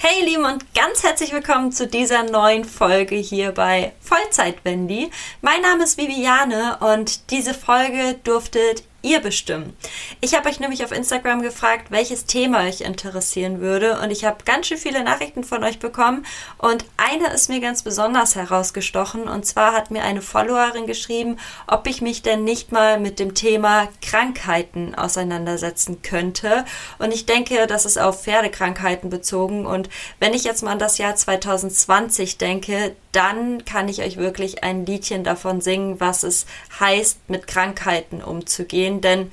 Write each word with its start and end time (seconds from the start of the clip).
Hey 0.00 0.24
Lieben 0.24 0.44
und 0.44 0.72
ganz 0.74 1.02
herzlich 1.02 1.32
willkommen 1.32 1.72
zu 1.72 1.88
dieser 1.88 2.22
neuen 2.22 2.64
Folge 2.64 3.16
hier 3.16 3.50
bei 3.50 3.94
Vollzeit 4.00 4.64
Wendy. 4.64 5.10
Mein 5.42 5.60
Name 5.60 5.82
ist 5.82 5.98
Viviane 5.98 6.78
und 6.78 7.32
diese 7.32 7.52
Folge 7.52 8.14
durftet 8.22 8.84
ihr 9.08 9.20
bestimmen. 9.20 9.74
Ich 10.20 10.34
habe 10.34 10.48
euch 10.48 10.60
nämlich 10.60 10.84
auf 10.84 10.92
Instagram 10.92 11.40
gefragt, 11.42 11.90
welches 11.90 12.26
Thema 12.26 12.64
euch 12.64 12.82
interessieren 12.82 13.60
würde. 13.60 13.98
Und 14.00 14.10
ich 14.10 14.24
habe 14.24 14.44
ganz 14.44 14.66
schön 14.66 14.76
viele 14.76 15.02
Nachrichten 15.02 15.44
von 15.44 15.64
euch 15.64 15.78
bekommen. 15.78 16.26
Und 16.58 16.84
eine 16.96 17.32
ist 17.32 17.48
mir 17.48 17.60
ganz 17.60 17.82
besonders 17.82 18.36
herausgestochen. 18.36 19.28
Und 19.28 19.46
zwar 19.46 19.72
hat 19.72 19.90
mir 19.90 20.02
eine 20.02 20.20
Followerin 20.20 20.86
geschrieben, 20.86 21.38
ob 21.66 21.86
ich 21.86 22.02
mich 22.02 22.22
denn 22.22 22.44
nicht 22.44 22.70
mal 22.70 23.00
mit 23.00 23.18
dem 23.18 23.34
Thema 23.34 23.88
Krankheiten 24.02 24.94
auseinandersetzen 24.94 26.02
könnte. 26.02 26.64
Und 26.98 27.14
ich 27.14 27.24
denke, 27.24 27.66
das 27.66 27.86
ist 27.86 27.98
auf 27.98 28.22
Pferdekrankheiten 28.24 29.08
bezogen. 29.08 29.66
Und 29.66 29.88
wenn 30.20 30.34
ich 30.34 30.44
jetzt 30.44 30.62
mal 30.62 30.72
an 30.72 30.78
das 30.78 30.98
Jahr 30.98 31.16
2020 31.16 32.36
denke, 32.36 32.94
dann 33.18 33.64
kann 33.64 33.88
ich 33.88 34.00
euch 34.00 34.16
wirklich 34.16 34.62
ein 34.62 34.86
Liedchen 34.86 35.24
davon 35.24 35.60
singen, 35.60 35.98
was 35.98 36.22
es 36.22 36.46
heißt, 36.78 37.28
mit 37.28 37.48
Krankheiten 37.48 38.22
umzugehen. 38.22 39.00
Denn 39.00 39.32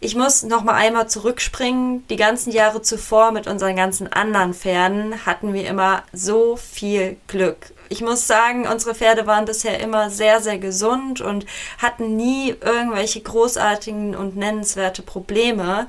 ich 0.00 0.16
muss 0.16 0.42
noch 0.42 0.64
mal 0.64 0.74
einmal 0.74 1.08
zurückspringen. 1.08 2.04
Die 2.08 2.16
ganzen 2.16 2.52
Jahre 2.52 2.82
zuvor 2.82 3.30
mit 3.30 3.46
unseren 3.46 3.76
ganzen 3.76 4.12
anderen 4.12 4.52
Pferden 4.52 5.24
hatten 5.24 5.54
wir 5.54 5.64
immer 5.68 6.02
so 6.12 6.56
viel 6.56 7.16
Glück. 7.28 7.72
Ich 7.88 8.00
muss 8.00 8.26
sagen, 8.26 8.66
unsere 8.66 8.96
Pferde 8.96 9.28
waren 9.28 9.44
bisher 9.44 9.78
immer 9.78 10.10
sehr, 10.10 10.40
sehr 10.40 10.58
gesund 10.58 11.20
und 11.20 11.46
hatten 11.78 12.16
nie 12.16 12.56
irgendwelche 12.60 13.20
großartigen 13.20 14.16
und 14.16 14.36
nennenswerte 14.36 15.02
Probleme. 15.02 15.86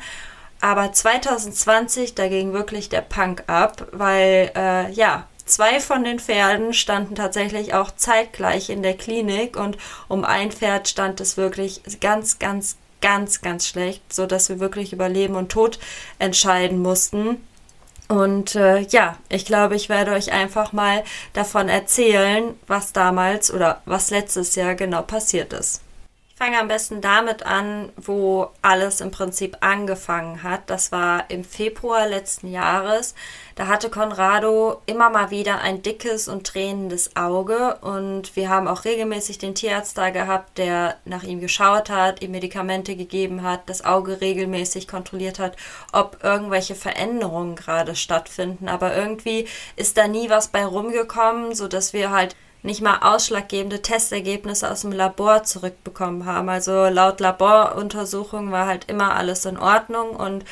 Aber 0.62 0.92
2020, 0.92 2.14
da 2.14 2.28
ging 2.28 2.54
wirklich 2.54 2.90
der 2.90 3.02
Punk 3.02 3.46
ab, 3.48 3.88
weil, 3.92 4.52
äh, 4.56 4.92
ja, 4.92 5.28
Zwei 5.46 5.80
von 5.80 6.04
den 6.04 6.20
Pferden 6.20 6.74
standen 6.74 7.14
tatsächlich 7.14 7.76
auch 7.76 7.92
zeitgleich 7.92 8.72
in 8.72 8.82
der 8.82 8.98
Klinik 8.98 9.58
und 9.58 9.78
um 10.08 10.26
ein 10.26 10.52
Pferd 10.52 10.88
stand 10.88 11.22
es 11.22 11.38
wirklich 11.38 11.82
ganz, 12.02 12.40
ganz, 12.40 12.78
ganz, 13.00 13.42
ganz 13.42 13.68
schlecht, 13.68 14.12
so 14.12 14.26
dass 14.26 14.50
wir 14.50 14.60
wirklich 14.60 14.92
über 14.92 15.08
Leben 15.08 15.36
und 15.36 15.52
Tod 15.52 15.78
entscheiden 16.18 16.80
mussten. 16.82 17.38
Und 18.08 18.56
äh, 18.56 18.80
ja, 18.82 19.18
ich 19.30 19.46
glaube, 19.46 19.76
ich 19.76 19.88
werde 19.88 20.12
euch 20.12 20.32
einfach 20.32 20.74
mal 20.74 21.04
davon 21.34 21.70
erzählen, 21.70 22.56
was 22.66 22.94
damals 22.94 23.52
oder 23.52 23.82
was 23.86 24.10
letztes 24.10 24.56
Jahr 24.56 24.74
genau 24.74 25.04
passiert 25.04 25.54
ist. 25.54 25.82
Fange 26.38 26.60
am 26.60 26.68
besten 26.68 27.00
damit 27.00 27.46
an, 27.46 27.94
wo 27.96 28.50
alles 28.62 29.00
im 29.00 29.10
Prinzip 29.10 29.56
angefangen 29.62 30.44
hat. 30.44 30.64
Das 30.70 30.92
war 30.92 31.30
im 31.30 31.46
Februar 31.46 32.10
letzten 32.10 32.52
Jahres. 32.52 33.16
Da 33.56 33.68
hatte 33.68 33.90
Conrado 33.90 34.82
immer 34.86 35.10
mal 35.10 35.32
wieder 35.32 35.62
ein 35.62 35.82
dickes 35.82 36.28
und 36.28 36.46
tränendes 36.46 37.16
Auge 37.16 37.78
und 37.80 38.36
wir 38.36 38.50
haben 38.50 38.68
auch 38.68 38.84
regelmäßig 38.84 39.38
den 39.38 39.56
Tierarzt 39.56 39.98
da 39.98 40.10
gehabt, 40.10 40.58
der 40.58 40.98
nach 41.06 41.24
ihm 41.24 41.40
geschaut 41.40 41.90
hat, 41.90 42.22
ihm 42.22 42.32
Medikamente 42.32 42.98
gegeben 42.98 43.42
hat, 43.42 43.70
das 43.70 43.86
Auge 43.86 44.20
regelmäßig 44.20 44.90
kontrolliert 44.90 45.40
hat, 45.40 45.56
ob 45.94 46.22
irgendwelche 46.22 46.76
Veränderungen 46.76 47.56
gerade 47.56 47.96
stattfinden. 47.96 48.68
Aber 48.68 48.94
irgendwie 48.94 49.48
ist 49.78 49.96
da 49.98 50.10
nie 50.10 50.30
was 50.30 50.50
bei 50.50 50.66
rumgekommen, 50.66 51.56
sodass 51.56 51.94
wir 51.94 52.12
halt 52.12 52.36
nicht 52.66 52.82
mal 52.82 53.00
ausschlaggebende 53.02 53.82
Testergebnisse 53.82 54.70
aus 54.70 54.82
dem 54.82 54.92
Labor 54.92 55.44
zurückbekommen 55.44 56.26
haben. 56.26 56.50
Also 56.50 56.88
laut 56.88 57.20
Laboruntersuchung 57.20 58.52
war 58.52 58.68
halt 58.68 58.90
immer 58.90 59.16
alles 59.16 59.46
in 59.46 59.58
Ordnung 59.58 60.16
und 60.16 60.44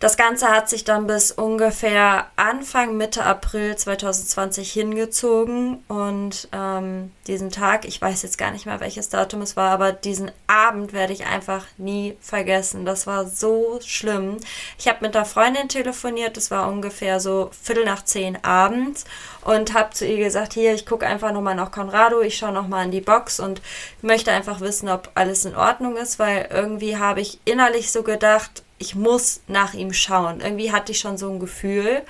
das 0.00 0.16
Ganze 0.16 0.48
hat 0.48 0.70
sich 0.70 0.84
dann 0.84 1.06
bis 1.06 1.30
ungefähr 1.30 2.28
Anfang, 2.36 2.96
Mitte 2.96 3.22
April 3.22 3.76
2020 3.76 4.72
hingezogen 4.72 5.84
und 5.88 6.48
ähm, 6.52 7.12
diesen 7.26 7.50
Tag, 7.50 7.84
ich 7.84 8.00
weiß 8.00 8.22
jetzt 8.22 8.38
gar 8.38 8.50
nicht 8.50 8.64
mehr, 8.64 8.80
welches 8.80 9.10
Datum 9.10 9.42
es 9.42 9.58
war, 9.58 9.70
aber 9.70 9.92
diesen 9.92 10.30
Abend 10.46 10.94
werde 10.94 11.12
ich 11.12 11.26
einfach 11.26 11.66
nie 11.76 12.16
vergessen. 12.22 12.86
Das 12.86 13.06
war 13.06 13.26
so 13.26 13.78
schlimm. 13.84 14.38
Ich 14.78 14.88
habe 14.88 14.98
mit 15.02 15.14
einer 15.14 15.26
Freundin 15.26 15.68
telefoniert, 15.68 16.38
es 16.38 16.50
war 16.50 16.66
ungefähr 16.68 17.20
so 17.20 17.50
Viertel 17.62 17.84
nach 17.84 18.02
zehn 18.02 18.42
abends 18.42 19.04
und 19.42 19.74
habe 19.74 19.90
zu 19.92 20.06
ihr 20.06 20.16
gesagt, 20.16 20.54
hier, 20.54 20.72
ich 20.72 20.86
gucke 20.86 21.06
einfach 21.06 21.30
nochmal 21.32 21.56
nach 21.56 21.72
Conrado, 21.72 22.22
ich 22.22 22.38
schaue 22.38 22.52
nochmal 22.52 22.86
in 22.86 22.90
die 22.90 23.02
Box 23.02 23.38
und 23.38 23.60
möchte 24.00 24.32
einfach 24.32 24.60
wissen, 24.60 24.88
ob 24.88 25.10
alles 25.14 25.44
in 25.44 25.54
Ordnung 25.54 25.98
ist, 25.98 26.18
weil 26.18 26.48
irgendwie 26.50 26.96
habe 26.96 27.20
ich 27.20 27.38
innerlich 27.44 27.92
so 27.92 28.02
gedacht, 28.02 28.62
ich 28.80 28.96
muss 28.96 29.42
nach 29.46 29.74
ihm 29.74 29.92
schauen. 29.92 30.40
Irgendwie 30.40 30.72
hatte 30.72 30.90
ich 30.90 30.98
schon 30.98 31.18
so 31.18 31.30
ein 31.30 31.38
Gefühl 31.38 32.02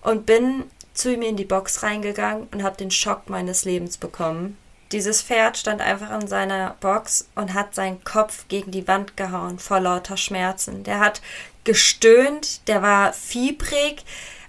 und 0.00 0.24
bin 0.24 0.64
zu 0.94 1.12
ihm 1.12 1.22
in 1.22 1.36
die 1.36 1.44
Box 1.44 1.82
reingegangen 1.82 2.46
und 2.52 2.62
habe 2.62 2.76
den 2.76 2.92
Schock 2.92 3.28
meines 3.28 3.64
Lebens 3.64 3.98
bekommen. 3.98 4.56
Dieses 4.92 5.22
Pferd 5.22 5.58
stand 5.58 5.80
einfach 5.80 6.12
in 6.18 6.28
seiner 6.28 6.76
Box 6.78 7.28
und 7.34 7.52
hat 7.52 7.74
seinen 7.74 8.04
Kopf 8.04 8.46
gegen 8.46 8.70
die 8.70 8.86
Wand 8.86 9.16
gehauen 9.16 9.58
vor 9.58 9.80
lauter 9.80 10.16
Schmerzen. 10.16 10.84
Der 10.84 11.00
hat 11.00 11.20
gestöhnt, 11.64 12.68
der 12.68 12.80
war 12.80 13.12
fiebrig, 13.12 14.04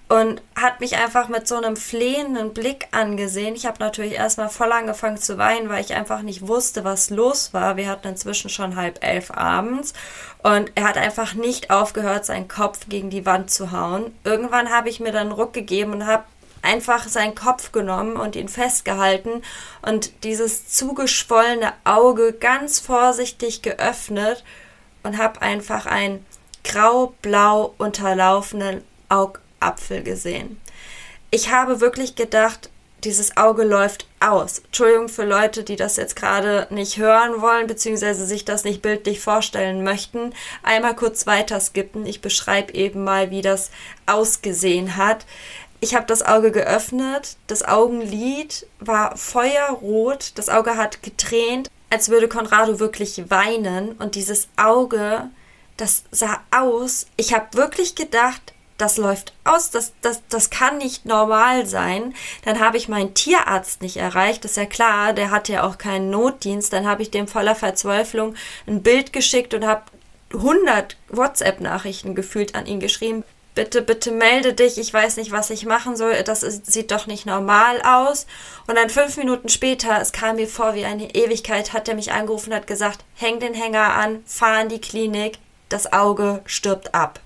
und 0.07 0.41
hat 0.55 0.81
mich 0.81 0.97
einfach 0.97 1.29
mit 1.29 1.47
so 1.47 1.55
einem 1.55 1.75
flehenden 1.75 2.53
Blick 2.53 2.87
angesehen. 2.91 3.55
Ich 3.55 3.65
habe 3.65 3.79
natürlich 3.79 4.13
erstmal 4.13 4.49
voll 4.49 4.71
angefangen 4.71 5.17
zu 5.17 5.37
weinen, 5.37 5.67
weil 5.67 5.83
ich 5.83 5.95
einfach 5.95 6.21
nicht 6.21 6.47
wusste, 6.47 6.83
was 6.83 7.09
los 7.09 7.53
war. 7.53 7.75
Wir 7.75 7.89
hatten 7.89 8.09
inzwischen 8.09 8.49
schon 8.49 8.75
halb 8.75 9.03
elf 9.03 9.31
abends 9.31 9.93
und 10.43 10.71
er 10.75 10.87
hat 10.87 10.97
einfach 10.97 11.33
nicht 11.33 11.71
aufgehört, 11.71 12.25
seinen 12.25 12.47
Kopf 12.47 12.87
gegen 12.87 13.09
die 13.09 13.25
Wand 13.25 13.49
zu 13.49 13.71
hauen. 13.71 14.13
Irgendwann 14.23 14.69
habe 14.69 14.89
ich 14.89 14.99
mir 14.99 15.11
dann 15.11 15.31
Ruck 15.31 15.53
gegeben 15.53 15.93
und 15.93 16.05
habe 16.05 16.25
einfach 16.61 17.07
seinen 17.07 17.35
Kopf 17.35 17.71
genommen 17.71 18.15
und 18.15 18.35
ihn 18.35 18.49
festgehalten 18.49 19.43
und 19.81 20.23
dieses 20.23 20.67
zugeschwollene 20.67 21.73
Auge 21.83 22.33
ganz 22.33 22.79
vorsichtig 22.79 23.61
geöffnet 23.63 24.43
und 25.03 25.17
habe 25.17 25.41
einfach 25.41 25.85
einen 25.85 26.25
grau-blau 26.63 27.73
unterlaufenen 27.77 28.83
Aug 29.09 29.39
Apfel 29.65 30.03
gesehen. 30.03 30.59
Ich 31.31 31.51
habe 31.51 31.81
wirklich 31.81 32.15
gedacht, 32.15 32.69
dieses 33.03 33.37
Auge 33.37 33.63
läuft 33.63 34.07
aus. 34.19 34.59
Entschuldigung 34.59 35.09
für 35.09 35.25
Leute, 35.25 35.63
die 35.63 35.75
das 35.75 35.95
jetzt 35.95 36.15
gerade 36.15 36.67
nicht 36.71 36.97
hören 36.97 37.41
wollen, 37.41 37.67
beziehungsweise 37.67 38.25
sich 38.25 38.45
das 38.45 38.63
nicht 38.63 38.81
bildlich 38.81 39.19
vorstellen 39.19 39.83
möchten. 39.83 40.33
Einmal 40.63 40.95
kurz 40.95 41.27
weiter 41.27 41.59
skippen. 41.59 42.05
Ich 42.05 42.21
beschreibe 42.21 42.73
eben 42.73 43.03
mal, 43.03 43.29
wie 43.29 43.41
das 43.41 43.69
ausgesehen 44.07 44.97
hat. 44.97 45.25
Ich 45.81 45.93
habe 45.93 46.07
das 46.07 46.23
Auge 46.23 46.51
geöffnet, 46.51 47.37
das 47.45 47.63
Augenlid 47.63 48.65
war 48.79 49.15
feuerrot, 49.17 50.31
das 50.35 50.49
Auge 50.49 50.77
hat 50.77 51.03
getränt, 51.03 51.69
als 51.91 52.09
würde 52.09 52.27
Conrado 52.27 52.79
wirklich 52.79 53.29
weinen 53.29 53.91
und 53.91 54.15
dieses 54.15 54.47
Auge, 54.55 55.29
das 55.77 56.03
sah 56.09 56.41
aus. 56.49 57.05
Ich 57.17 57.35
habe 57.35 57.45
wirklich 57.53 57.93
gedacht, 57.93 58.54
das 58.77 58.97
läuft 58.97 59.33
aus, 59.45 59.71
das, 59.71 59.93
das, 60.01 60.21
das 60.29 60.49
kann 60.49 60.77
nicht 60.77 61.05
normal 61.05 61.65
sein. 61.65 62.13
Dann 62.43 62.59
habe 62.59 62.77
ich 62.77 62.89
meinen 62.89 63.13
Tierarzt 63.13 63.81
nicht 63.81 63.97
erreicht, 63.97 64.43
das 64.43 64.51
ist 64.51 64.57
ja 64.57 64.65
klar, 64.65 65.13
der 65.13 65.31
hat 65.31 65.47
ja 65.47 65.63
auch 65.63 65.77
keinen 65.77 66.09
Notdienst. 66.09 66.73
Dann 66.73 66.85
habe 66.85 67.01
ich 67.01 67.11
dem 67.11 67.27
voller 67.27 67.55
Verzweiflung 67.55 68.35
ein 68.67 68.83
Bild 68.83 69.13
geschickt 69.13 69.53
und 69.53 69.65
habe 69.65 69.83
100 70.33 70.97
WhatsApp-Nachrichten 71.09 72.15
gefühlt 72.15 72.55
an 72.55 72.65
ihn 72.65 72.79
geschrieben. 72.79 73.23
Bitte, 73.53 73.81
bitte 73.81 74.11
melde 74.11 74.53
dich, 74.53 74.77
ich 74.77 74.93
weiß 74.93 75.15
nicht, 75.15 75.31
was 75.31 75.49
ich 75.49 75.65
machen 75.65 75.95
soll, 75.95 76.23
das 76.23 76.43
ist, 76.43 76.69
sieht 76.69 76.91
doch 76.91 77.07
nicht 77.07 77.25
normal 77.25 77.81
aus. 77.83 78.27
Und 78.67 78.75
dann 78.75 78.89
fünf 78.89 79.15
Minuten 79.15 79.47
später, 79.47 80.01
es 80.01 80.11
kam 80.11 80.35
mir 80.35 80.47
vor 80.49 80.75
wie 80.75 80.83
eine 80.83 81.15
Ewigkeit, 81.15 81.71
hat 81.71 81.87
er 81.87 81.95
mich 81.95 82.11
angerufen 82.11 82.49
und 82.49 82.57
hat 82.57 82.67
gesagt, 82.67 83.05
häng 83.15 83.39
den 83.39 83.53
Hänger 83.53 83.93
an, 83.93 84.23
fahr 84.25 84.61
in 84.61 84.67
die 84.67 84.81
Klinik, 84.81 85.37
das 85.69 85.93
Auge 85.93 86.41
stirbt 86.45 86.93
ab. 86.93 87.21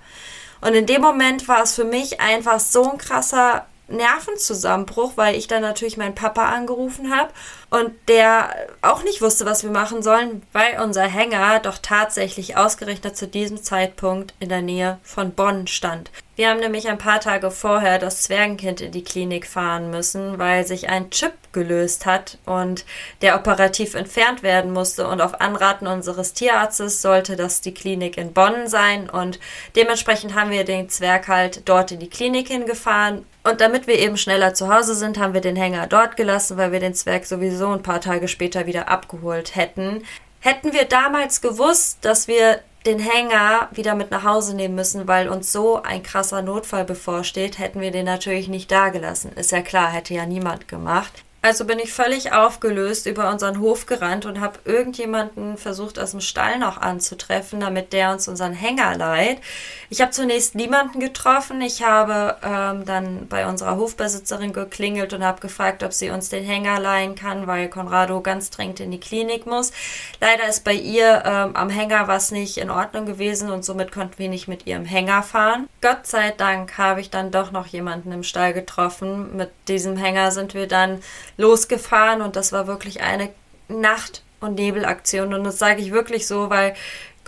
Und 0.61 0.73
in 0.73 0.85
dem 0.85 1.01
Moment 1.01 1.47
war 1.47 1.63
es 1.63 1.75
für 1.75 1.85
mich 1.85 2.19
einfach 2.19 2.59
so 2.59 2.91
ein 2.91 2.97
krasser 2.97 3.65
Nervenzusammenbruch, 3.89 5.13
weil 5.15 5.35
ich 5.35 5.47
dann 5.47 5.61
natürlich 5.61 5.97
meinen 5.97 6.15
Papa 6.15 6.45
angerufen 6.49 7.15
habe 7.15 7.31
und 7.69 7.91
der 8.07 8.49
auch 8.81 9.03
nicht 9.03 9.21
wusste, 9.21 9.45
was 9.45 9.63
wir 9.63 9.71
machen 9.71 10.01
sollen, 10.01 10.41
weil 10.53 10.81
unser 10.81 11.03
Hänger 11.03 11.59
doch 11.59 11.77
tatsächlich 11.81 12.57
ausgerechnet 12.57 13.17
zu 13.17 13.27
diesem 13.27 13.61
Zeitpunkt 13.61 14.33
in 14.39 14.49
der 14.49 14.61
Nähe 14.61 14.99
von 15.03 15.31
Bonn 15.31 15.67
stand. 15.67 16.11
Wir 16.39 16.49
haben 16.49 16.61
nämlich 16.61 16.87
ein 16.87 16.97
paar 16.97 17.19
Tage 17.19 17.51
vorher 17.51 17.99
das 17.99 18.21
Zwergenkind 18.21 18.79
in 18.79 18.93
die 18.93 19.03
Klinik 19.03 19.45
fahren 19.45 19.89
müssen, 19.91 20.39
weil 20.39 20.65
sich 20.65 20.87
ein 20.87 21.09
Chip 21.09 21.33
gelöst 21.51 22.05
hat 22.05 22.37
und 22.45 22.85
der 23.21 23.35
operativ 23.35 23.93
entfernt 23.93 24.41
werden 24.41 24.71
musste. 24.71 25.05
Und 25.09 25.19
auf 25.19 25.41
Anraten 25.41 25.85
unseres 25.85 26.31
Tierarztes 26.31 27.01
sollte 27.01 27.35
das 27.35 27.59
die 27.59 27.73
Klinik 27.73 28.17
in 28.17 28.31
Bonn 28.31 28.69
sein. 28.69 29.09
Und 29.09 29.37
dementsprechend 29.75 30.33
haben 30.33 30.51
wir 30.51 30.63
den 30.63 30.87
Zwerg 30.87 31.27
halt 31.27 31.67
dort 31.67 31.91
in 31.91 31.99
die 31.99 32.09
Klinik 32.09 32.47
hingefahren. 32.47 33.25
Und 33.49 33.61
damit 33.61 33.87
wir 33.87 33.97
eben 33.97 34.15
schneller 34.15 34.53
zu 34.53 34.71
Hause 34.71 34.93
sind, 34.93 35.17
haben 35.17 35.33
wir 35.33 35.41
den 35.41 35.55
Hänger 35.55 35.87
dort 35.87 36.17
gelassen, 36.17 36.57
weil 36.57 36.71
wir 36.71 36.79
den 36.79 36.93
Zwerg 36.93 37.25
sowieso 37.25 37.69
ein 37.69 37.81
paar 37.81 37.99
Tage 37.99 38.27
später 38.27 38.67
wieder 38.67 38.89
abgeholt 38.89 39.55
hätten. 39.55 40.03
Hätten 40.39 40.71
wir 40.71 40.85
damals 40.85 41.41
gewusst, 41.41 41.97
dass 42.01 42.27
wir 42.27 42.59
den 42.85 42.99
Hänger 42.99 43.67
wieder 43.71 43.95
mit 43.95 44.11
nach 44.11 44.23
Hause 44.23 44.55
nehmen 44.55 44.75
müssen, 44.75 45.07
weil 45.07 45.29
uns 45.29 45.51
so 45.51 45.81
ein 45.81 46.03
krasser 46.03 46.43
Notfall 46.43 46.85
bevorsteht, 46.85 47.57
hätten 47.57 47.81
wir 47.81 47.91
den 47.91 48.05
natürlich 48.05 48.49
nicht 48.49 48.71
dagelassen. 48.71 49.33
Ist 49.33 49.51
ja 49.51 49.61
klar, 49.61 49.91
hätte 49.91 50.13
ja 50.13 50.27
niemand 50.27 50.67
gemacht. 50.67 51.23
Also 51.41 51.63
bin 51.63 51.79
ich 51.79 51.93
völlig 51.93 52.33
aufgelöst 52.33 53.05
über 53.05 53.29
unseren 53.29 53.61
Hof 53.61 53.85
gerannt 53.85 54.25
und 54.25 54.41
habe 54.41 54.59
irgendjemanden 54.65 55.57
versucht 55.57 55.97
aus 55.97 56.11
dem 56.11 56.19
Stall 56.19 56.59
noch 56.59 56.77
anzutreffen, 56.77 57.61
damit 57.61 57.93
der 57.93 58.11
uns 58.11 58.27
unseren 58.27 58.51
Hänger 58.51 58.97
leiht. 58.97 59.39
Ich 59.89 60.01
habe 60.01 60.11
zunächst 60.11 60.55
niemanden 60.55 60.99
getroffen. 60.99 61.61
Ich 61.61 61.81
habe 61.81 62.35
ähm, 62.43 62.83
dann 62.85 63.27
bei 63.27 63.47
unserer 63.47 63.77
Hofbesitzerin 63.77 64.51
geklingelt 64.51 65.13
und 65.13 65.23
habe 65.23 65.39
gefragt, 65.39 65.81
ob 65.81 65.93
sie 65.93 66.09
uns 66.09 66.27
den 66.27 66.43
Hänger 66.43 66.77
leihen 66.77 67.15
kann, 67.15 67.47
weil 67.47 67.69
Conrado 67.69 68.19
ganz 68.19 68.49
dringend 68.49 68.81
in 68.81 68.91
die 68.91 68.99
Klinik 68.99 69.45
muss. 69.45 69.71
Leider 70.19 70.47
ist 70.49 70.65
bei 70.65 70.73
ihr 70.73 71.23
ähm, 71.25 71.55
am 71.55 71.69
Hänger 71.69 72.09
was 72.09 72.31
nicht 72.31 72.57
in 72.57 72.69
Ordnung 72.69 73.05
gewesen 73.05 73.49
und 73.49 73.63
somit 73.63 73.93
konnten 73.93 74.19
wir 74.19 74.27
nicht 74.27 74.49
mit 74.49 74.67
ihrem 74.67 74.83
Hänger 74.83 75.23
fahren. 75.23 75.69
Gott 75.79 76.05
sei 76.05 76.31
Dank 76.31 76.77
habe 76.77 76.99
ich 76.99 77.09
dann 77.09 77.31
doch 77.31 77.51
noch 77.51 77.67
jemanden 77.67 78.11
im 78.11 78.23
Stall 78.23 78.51
getroffen. 78.51 79.37
Mit 79.37 79.51
diesem 79.69 79.95
Hänger 79.95 80.31
sind 80.31 80.53
wir 80.53 80.67
dann 80.67 81.01
losgefahren 81.39 82.21
und 82.21 82.35
das 82.35 82.51
war 82.51 82.67
wirklich 82.67 83.01
eine 83.01 83.29
Nacht- 83.69 84.23
und 84.41 84.55
Nebelaktion. 84.55 85.33
Und 85.33 85.45
das 85.45 85.57
sage 85.57 85.81
ich 85.81 85.91
wirklich 85.91 86.27
so, 86.27 86.49
weil 86.49 86.75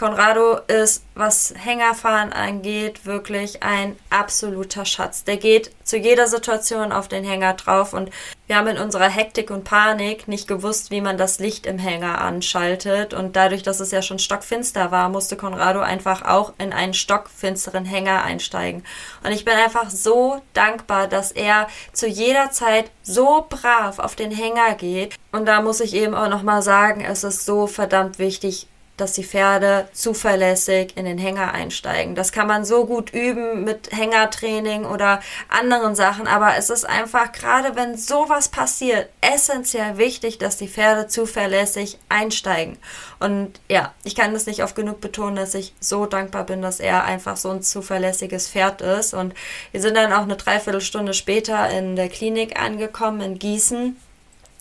Conrado 0.02 0.58
ist, 0.66 1.04
was 1.14 1.54
Hängerfahren 1.56 2.34
angeht, 2.34 3.06
wirklich 3.06 3.62
ein 3.62 3.96
absoluter 4.10 4.84
Schatz. 4.84 5.26
Der 5.26 5.38
geht 5.38 5.70
zu 5.84 5.96
jeder 5.96 6.26
Situation 6.26 6.92
auf 6.92 7.08
den 7.08 7.24
Hänger 7.24 7.54
drauf 7.54 7.94
und 7.94 8.10
wir 8.48 8.58
haben 8.58 8.66
in 8.66 8.80
unserer 8.80 9.10
Hektik 9.10 9.52
und 9.52 9.64
Panik 9.64 10.28
nicht 10.28 10.48
gewusst, 10.48 10.90
wie 10.90 11.02
man 11.02 11.20
das 11.20 11.38
Licht 11.38 11.68
im 11.68 11.78
Hänger 11.78 12.20
anschaltet 12.20 13.14
und 13.14 13.36
dadurch, 13.36 13.62
dass 13.62 13.80
es 13.80 13.92
ja 13.92 14.02
schon 14.02 14.18
stockfinster 14.18 14.90
war, 14.90 15.08
musste 15.10 15.38
Conrado 15.38 15.82
einfach 15.82 16.24
auch 16.24 16.54
in 16.58 16.74
einen 16.74 16.96
stockfinsteren 16.96 17.86
Hänger 17.86 18.24
einsteigen. 18.24 18.84
Und 19.24 19.34
ich 19.34 19.46
bin 19.46 19.54
einfach 19.54 19.92
so 19.92 20.42
dankbar, 20.54 21.10
dass 21.10 21.32
er 21.32 21.68
zu 21.94 22.08
jeder 22.08 22.50
Zeit 22.50 22.90
so 23.04 23.46
brav 23.48 24.00
auf 24.00 24.16
den 24.16 24.32
Hänger 24.32 24.74
geht. 24.74 25.16
Und 25.32 25.46
da 25.46 25.62
muss 25.62 25.80
ich 25.80 25.94
eben 25.94 26.16
auch 26.16 26.30
nochmal 26.30 26.64
sagen, 26.64 27.06
es 27.06 27.24
ist 27.24 27.46
so 27.46 27.68
verdammt 27.68 28.18
wichtig, 28.18 28.68
dass 28.98 29.14
die 29.14 29.24
Pferde 29.24 29.88
zuverlässig 29.94 30.96
in 30.96 31.06
den 31.06 31.18
Hänger 31.18 31.54
einsteigen. 31.54 32.16
Das 32.16 32.32
kann 32.32 32.48
man 32.48 32.66
so 32.66 32.86
gut 32.86 33.14
üben 33.14 33.64
mit 33.64 33.92
Hängertraining 33.92 34.86
oder 34.86 35.22
anderen 35.50 35.96
Sachen, 35.96 36.28
aber 36.28 36.56
es 36.58 36.70
ist 36.70 36.86
einfach, 36.86 37.32
gerade 37.32 37.76
wenn 37.76 37.98
sowas 37.98 38.50
passiert, 38.50 39.10
essentiell 39.22 39.98
wichtig, 39.98 40.38
dass 40.38 40.58
die 40.58 40.68
Pferde 40.68 41.08
zuverlässig 41.08 41.98
einsteigen. 42.10 42.78
Und 43.20 43.60
ja, 43.70 43.94
ich 44.04 44.16
kann 44.16 44.34
das 44.34 44.46
nicht 44.46 44.64
oft 44.64 44.76
genug 44.76 45.02
betonen, 45.02 45.36
dass 45.36 45.56
ich 45.56 45.74
so 45.80 46.06
dankbar 46.06 46.46
bin, 46.46 46.62
dass 46.62 46.80
er 46.80 47.04
einfach 47.04 47.38
so 47.38 47.50
ein 47.50 47.64
zuverlässiges 47.64 48.50
Pferd 48.50 48.82
ist. 48.82 49.14
Und 49.14 49.34
wir 49.72 49.82
sind 49.82 49.96
dann 49.96 50.14
auch 50.14 50.24
eine 50.24 50.38
Dreiviertelstunde 50.38 51.14
später 51.14 51.70
in 51.70 51.96
der 51.96 52.10
Klinik 52.10 52.60
angekommen 52.60 53.22
in 53.22 53.40
Gießen 53.40 53.96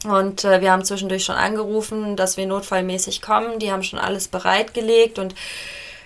und 0.04 0.44
äh, 0.44 0.60
wir 0.60 0.72
haben 0.72 0.84
zwischendurch 0.84 1.24
schon 1.24 1.36
angerufen, 1.36 2.16
dass 2.16 2.36
wir 2.36 2.46
notfallmäßig 2.46 3.20
kommen. 3.20 3.58
Die 3.58 3.70
haben 3.70 3.82
schon 3.82 3.98
alles 3.98 4.28
bereitgelegt. 4.28 5.18
Und 5.18 5.34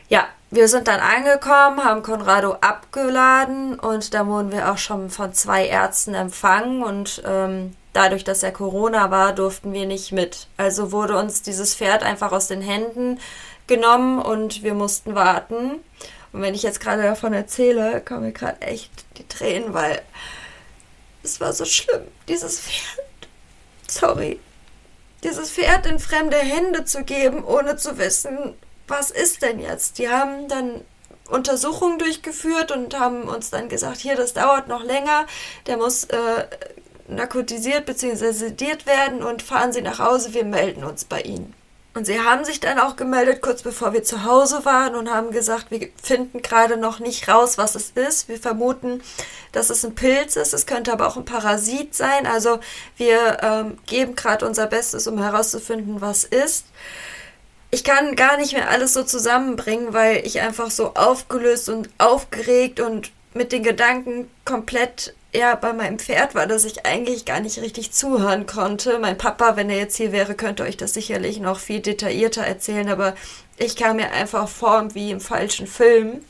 ja, 0.09 0.27
wir 0.51 0.69
sind 0.69 0.89
dann 0.89 1.01
angekommen, 1.01 1.85
haben 1.85 2.03
Conrado 2.03 2.57
abgeladen 2.61 3.79
und 3.79 4.13
da 4.15 4.27
wurden 4.27 4.51
wir 4.51 4.73
auch 4.73 4.79
schon 4.79 5.11
von 5.11 5.33
zwei 5.33 5.67
Ärzten 5.67 6.15
empfangen. 6.15 6.83
Und 6.83 7.23
ähm, 7.25 7.77
dadurch, 7.93 8.25
dass 8.25 8.43
er 8.43 8.51
Corona 8.51 9.13
war, 9.13 9.33
durften 9.33 9.73
wir 9.73 9.87
nicht 9.87 10.11
mit. 10.11 10.49
Also 10.57 10.91
wurde 10.91 11.17
uns 11.17 11.43
dieses 11.43 11.77
Pferd 11.77 12.03
einfach 12.03 12.33
aus 12.33 12.49
den 12.49 12.63
Händen 12.63 13.21
genommen 13.69 14.19
und 14.19 14.65
wir 14.65 14.75
mussten 14.75 15.15
warten. 15.15 15.81
Und 16.33 16.43
wenn 16.43 16.55
ich 16.55 16.65
jetzt 16.65 16.81
gerade 16.81 17.03
davon 17.03 17.33
erzähle, 17.33 18.01
kommen 18.01 18.23
mir 18.23 18.33
gerade 18.33 18.61
echt 18.61 18.91
die 19.19 19.29
Tränen, 19.29 19.73
weil 19.73 20.03
es 21.23 21.41
war 21.41 21.53
so 21.53 21.65
schlimm, 21.65 22.03
dieses 22.27 22.59
Pferd 22.59 23.05
sorry, 23.89 24.41
dieses 25.23 25.51
Pferd 25.51 25.87
in 25.87 25.99
fremde 25.99 26.37
Hände 26.37 26.85
zu 26.85 27.05
geben, 27.05 27.45
ohne 27.45 27.77
zu 27.77 27.99
wissen, 27.99 28.55
was 28.87 29.11
ist 29.11 29.43
denn 29.43 29.59
jetzt? 29.59 29.99
Die 29.99 30.09
haben 30.09 30.49
dann 30.49 30.83
Untersuchungen 31.29 31.99
durchgeführt 31.99 32.71
und 32.71 32.99
haben 32.99 33.23
uns 33.23 33.51
dann 33.51 33.69
gesagt, 33.69 33.99
hier, 33.99 34.15
das 34.15 34.35
dauert 34.35 34.69
noch 34.69 34.85
länger, 34.85 35.27
der 35.67 35.79
muss 35.79 36.05
äh, 36.05 36.47
narkotisiert 37.09 37.87
bzw. 37.87 38.33
sediert 38.33 38.87
werden 38.87 39.23
und 39.23 39.43
fahren 39.43 39.73
Sie 39.73 39.83
nach 39.83 39.99
Hause, 39.99 40.35
wir 40.35 40.45
melden 40.45 40.85
uns 40.85 41.05
bei 41.05 41.23
Ihnen. 41.23 41.55
Und 41.95 42.07
sie 42.07 42.21
haben 42.21 42.45
sich 42.45 42.59
dann 42.59 42.81
auch 42.81 42.97
gemeldet, 42.97 43.41
kurz 43.41 43.63
bevor 43.63 43.93
wir 43.93 44.03
zu 44.03 44.25
Hause 44.25 44.65
waren 44.65 44.97
und 44.97 45.09
haben 45.09 45.31
gesagt, 45.31 45.71
wir 45.71 45.89
finden 46.03 46.43
gerade 46.43 46.77
noch 46.77 46.99
nicht 46.99 47.29
raus, 47.29 47.57
was 47.57 47.77
es 47.77 47.91
ist. 47.91 48.29
Wir 48.29 48.39
vermuten, 48.39 49.01
dass 49.53 49.71
es 49.71 49.85
ein 49.85 49.95
Pilz 49.95 50.35
ist. 50.35 50.53
Es 50.55 50.67
könnte 50.67 50.93
aber 50.93 51.07
auch 51.07 51.17
ein 51.17 51.25
Parasit 51.25 51.95
sein. 51.95 52.27
Also 52.27 52.59
wir 52.97 53.39
ähm, 53.43 53.79
geben 53.87 54.17
gerade 54.17 54.45
unser 54.45 54.67
Bestes, 54.67 55.07
um 55.07 55.23
herauszufinden, 55.23 56.01
was 56.01 56.25
ist. 56.25 56.67
Ich 57.71 57.85
kann 57.85 58.17
gar 58.17 58.39
nicht 58.39 58.55
mehr 58.55 58.71
alles 58.71 58.93
so 58.93 59.05
zusammenbringen, 59.05 59.93
weil 59.93 60.27
ich 60.27 60.41
einfach 60.41 60.73
so 60.73 60.95
aufgelöst 60.95 61.69
und 61.69 61.89
aufgeregt 61.99 62.81
und 62.81 63.13
mit 63.35 63.53
den 63.53 63.63
Gedanken 63.63 64.31
komplett 64.45 65.15
eher 65.33 65.57
bei 65.57 65.73
meinem 65.73 65.99
Pferd 65.99 66.35
war, 66.35 66.47
dass 66.47 66.65
ich 66.65 66.87
eigentlich 66.87 67.25
gar 67.25 67.41
nicht 67.41 67.61
richtig 67.61 67.93
zuhören 67.93 68.47
konnte. 68.47 68.99
Mein 68.99 69.19
Papa, 69.19 69.57
wenn 69.57 69.69
er 69.69 69.77
jetzt 69.77 69.97
hier 69.97 70.13
wäre, 70.13 70.35
könnte 70.35 70.63
euch 70.63 70.77
das 70.77 70.95
sicherlich 70.95 71.41
noch 71.41 71.59
viel 71.59 71.81
detaillierter 71.81 72.43
erzählen, 72.43 72.89
aber 72.89 73.15
ich 73.57 73.77
kam 73.77 73.97
mir 73.97 74.13
einfach 74.13 74.49
vor 74.49 74.95
wie 74.95 75.11
im 75.11 75.21
falschen 75.21 75.67
Film. 75.67 76.25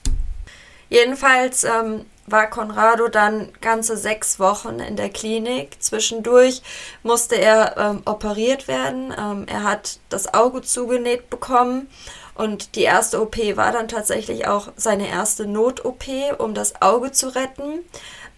Jedenfalls 0.89 1.65
ähm, 1.65 2.06
war 2.27 2.49
Conrado 2.49 3.09
dann 3.09 3.51
ganze 3.61 3.97
sechs 3.97 4.39
Wochen 4.39 4.81
in 4.81 4.97
der 4.97 5.11
Klinik. 5.11 5.77
Zwischendurch 5.83 6.62
musste 7.03 7.37
er 7.37 7.77
ähm, 7.77 8.03
operiert 8.06 8.69
werden. 8.69 9.12
Ähm, 9.19 9.47
er 9.47 9.65
hat 9.65 9.99
das 10.09 10.33
Auge 10.33 10.62
zugenäht 10.62 11.29
bekommen 11.31 11.89
und 12.35 12.75
die 12.75 12.83
erste 12.83 13.21
OP 13.21 13.37
war 13.57 13.73
dann 13.73 13.89
tatsächlich 13.89 14.47
auch 14.47 14.69
seine 14.77 15.09
erste 15.09 15.47
Not-OP, 15.47 16.05
um 16.39 16.55
das 16.55 16.81
Auge 16.83 17.13
zu 17.13 17.35
retten 17.35 17.81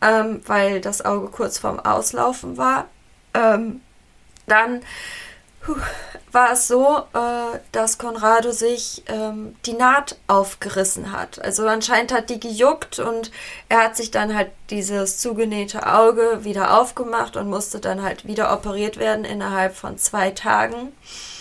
ähm, 0.03 0.43
weil 0.47 0.81
das 0.81 1.05
Auge 1.05 1.29
kurz 1.29 1.59
vorm 1.59 1.81
Auslaufen 1.81 2.57
war. 2.57 2.87
Ähm, 3.35 3.81
dann 4.47 4.83
puh, 5.61 5.77
war 6.33 6.53
es 6.53 6.69
so, 6.69 6.99
äh, 7.13 7.59
dass 7.73 7.99
Conrado 7.99 8.53
sich 8.53 9.03
ähm, 9.07 9.57
die 9.65 9.73
Naht 9.73 10.17
aufgerissen 10.27 11.13
hat. 11.13 11.43
Also 11.43 11.67
anscheinend 11.67 12.13
hat 12.13 12.31
die 12.31 12.41
gejuckt 12.41 12.99
und 12.99 13.31
er 13.69 13.85
hat 13.85 13.97
sich 13.97 14.11
dann 14.11 14.35
halt 14.35 14.51
dieses 14.71 15.19
zugenähte 15.19 15.87
Auge 15.87 16.45
wieder 16.45 16.79
aufgemacht 16.79 17.37
und 17.37 17.49
musste 17.49 17.81
dann 17.81 18.03
halt 18.03 18.27
wieder 18.27 18.53
operiert 18.53 18.99
werden 18.99 19.25
innerhalb 19.25 19.75
von 19.75 19.99
zwei 19.99 20.31
Tagen. 20.31 20.93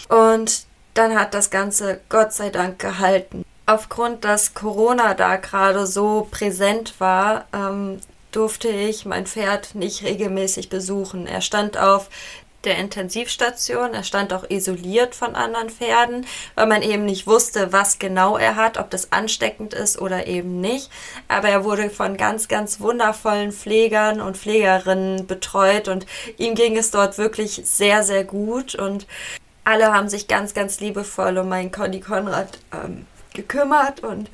Und 0.09 0.65
dann 0.95 1.19
hat 1.19 1.35
das 1.35 1.51
Ganze 1.51 2.01
Gott 2.09 2.33
sei 2.33 2.49
Dank 2.49 2.79
gehalten. 2.79 3.45
Aufgrund, 3.67 4.25
dass 4.25 4.53
Corona 4.53 5.13
da 5.13 5.35
gerade 5.35 5.85
so 5.85 6.27
präsent 6.31 6.95
war, 6.99 7.45
ähm, 7.53 7.99
durfte 8.31 8.69
ich 8.69 9.05
mein 9.05 9.25
Pferd 9.25 9.75
nicht 9.75 10.03
regelmäßig 10.03 10.69
besuchen. 10.69 11.25
Er 11.27 11.41
stand 11.41 11.77
auf 11.77 12.09
der 12.65 12.77
Intensivstation. 12.77 13.93
Er 13.93 14.03
stand 14.03 14.33
auch 14.33 14.49
isoliert 14.49 15.15
von 15.15 15.35
anderen 15.35 15.69
Pferden, 15.69 16.25
weil 16.55 16.67
man 16.67 16.81
eben 16.81 17.05
nicht 17.05 17.27
wusste, 17.27 17.71
was 17.71 17.99
genau 17.99 18.37
er 18.37 18.55
hat, 18.55 18.77
ob 18.77 18.89
das 18.89 19.11
ansteckend 19.11 19.73
ist 19.73 19.99
oder 19.99 20.27
eben 20.27 20.59
nicht. 20.61 20.89
Aber 21.27 21.49
er 21.49 21.63
wurde 21.63 21.89
von 21.89 22.17
ganz, 22.17 22.47
ganz 22.47 22.79
wundervollen 22.79 23.51
Pflegern 23.51 24.19
und 24.19 24.37
Pflegerinnen 24.37 25.27
betreut 25.27 25.87
und 25.87 26.05
ihm 26.37 26.55
ging 26.55 26.75
es 26.75 26.91
dort 26.91 27.17
wirklich 27.17 27.61
sehr, 27.65 28.03
sehr 28.03 28.23
gut 28.23 28.75
und 28.75 29.07
alle 29.65 29.93
haben 29.93 30.09
sich 30.09 30.27
ganz, 30.27 30.53
ganz 30.53 30.79
liebevoll 30.79 31.37
um 31.37 31.49
meinen 31.49 31.71
Conny 31.71 31.99
Konrad 31.99 32.59
ähm, 32.71 33.05
gekümmert 33.33 34.01
und 34.01 34.29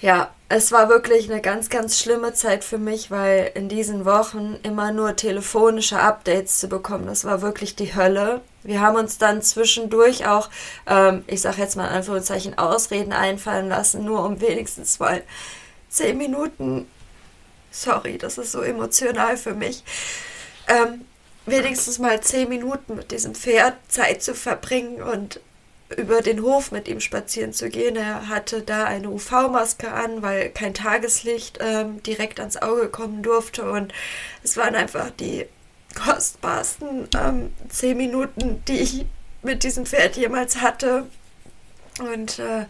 ja, 0.00 0.30
es 0.48 0.70
war 0.70 0.88
wirklich 0.88 1.30
eine 1.30 1.40
ganz, 1.40 1.68
ganz 1.68 1.98
schlimme 1.98 2.32
Zeit 2.32 2.62
für 2.62 2.78
mich, 2.78 3.10
weil 3.10 3.50
in 3.54 3.68
diesen 3.68 4.04
Wochen 4.04 4.56
immer 4.62 4.92
nur 4.92 5.16
telefonische 5.16 5.98
Updates 5.98 6.60
zu 6.60 6.68
bekommen, 6.68 7.06
das 7.06 7.24
war 7.24 7.42
wirklich 7.42 7.74
die 7.74 7.94
Hölle. 7.94 8.40
Wir 8.62 8.80
haben 8.80 8.96
uns 8.96 9.18
dann 9.18 9.42
zwischendurch 9.42 10.26
auch, 10.26 10.50
ähm, 10.86 11.24
ich 11.26 11.40
sage 11.40 11.60
jetzt 11.60 11.76
mal 11.76 11.88
in 11.88 11.94
Anführungszeichen, 11.96 12.56
Ausreden 12.58 13.12
einfallen 13.12 13.68
lassen, 13.68 14.04
nur 14.04 14.24
um 14.24 14.40
wenigstens 14.40 15.00
mal 15.00 15.22
zehn 15.88 16.16
Minuten, 16.16 16.86
sorry, 17.70 18.18
das 18.18 18.38
ist 18.38 18.52
so 18.52 18.62
emotional 18.62 19.36
für 19.36 19.54
mich, 19.54 19.82
ähm, 20.68 21.04
wenigstens 21.50 21.98
mal 21.98 22.20
zehn 22.20 22.48
Minuten 22.48 22.96
mit 22.96 23.10
diesem 23.10 23.34
Pferd 23.34 23.74
Zeit 23.88 24.22
zu 24.22 24.34
verbringen 24.34 25.02
und 25.02 25.40
über 25.96 26.20
den 26.20 26.42
Hof 26.42 26.70
mit 26.70 26.86
ihm 26.88 27.00
spazieren 27.00 27.52
zu 27.52 27.70
gehen. 27.70 27.96
Er 27.96 28.28
hatte 28.28 28.62
da 28.62 28.84
eine 28.84 29.08
UV-Maske 29.10 29.90
an, 29.90 30.22
weil 30.22 30.50
kein 30.50 30.74
Tageslicht 30.74 31.58
ähm, 31.62 32.02
direkt 32.02 32.40
ans 32.40 32.58
Auge 32.58 32.88
kommen 32.88 33.22
durfte. 33.22 33.70
Und 33.70 33.92
es 34.42 34.56
waren 34.56 34.74
einfach 34.74 35.10
die 35.10 35.46
kostbarsten 35.94 37.08
ähm, 37.16 37.52
zehn 37.70 37.96
Minuten, 37.96 38.62
die 38.68 38.78
ich 38.80 39.06
mit 39.42 39.62
diesem 39.64 39.86
Pferd 39.86 40.16
jemals 40.16 40.60
hatte. 40.60 41.06
Und 42.00 42.38
äh, 42.38 42.66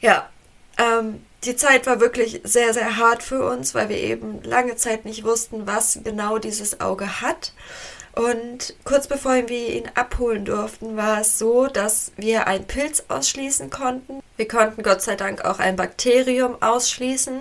Ja, 0.00 0.28
ähm, 0.76 1.24
die 1.44 1.56
Zeit 1.56 1.86
war 1.86 2.00
wirklich 2.00 2.40
sehr, 2.44 2.74
sehr 2.74 2.98
hart 2.98 3.22
für 3.22 3.48
uns, 3.48 3.74
weil 3.74 3.88
wir 3.88 3.96
eben 3.98 4.42
lange 4.42 4.76
Zeit 4.76 5.06
nicht 5.06 5.24
wussten, 5.24 5.66
was 5.66 6.00
genau 6.04 6.38
dieses 6.38 6.80
Auge 6.80 7.22
hat. 7.22 7.52
Und 8.14 8.74
kurz 8.84 9.08
bevor 9.08 9.48
wir 9.48 9.74
ihn 9.74 9.90
abholen 9.94 10.44
durften, 10.44 10.96
war 10.96 11.20
es 11.20 11.38
so, 11.38 11.66
dass 11.66 12.12
wir 12.16 12.46
einen 12.46 12.66
Pilz 12.66 13.04
ausschließen 13.08 13.70
konnten. 13.70 14.22
Wir 14.36 14.46
konnten 14.46 14.82
Gott 14.82 15.02
sei 15.02 15.16
Dank 15.16 15.44
auch 15.44 15.58
ein 15.58 15.74
Bakterium 15.74 16.62
ausschließen. 16.62 17.40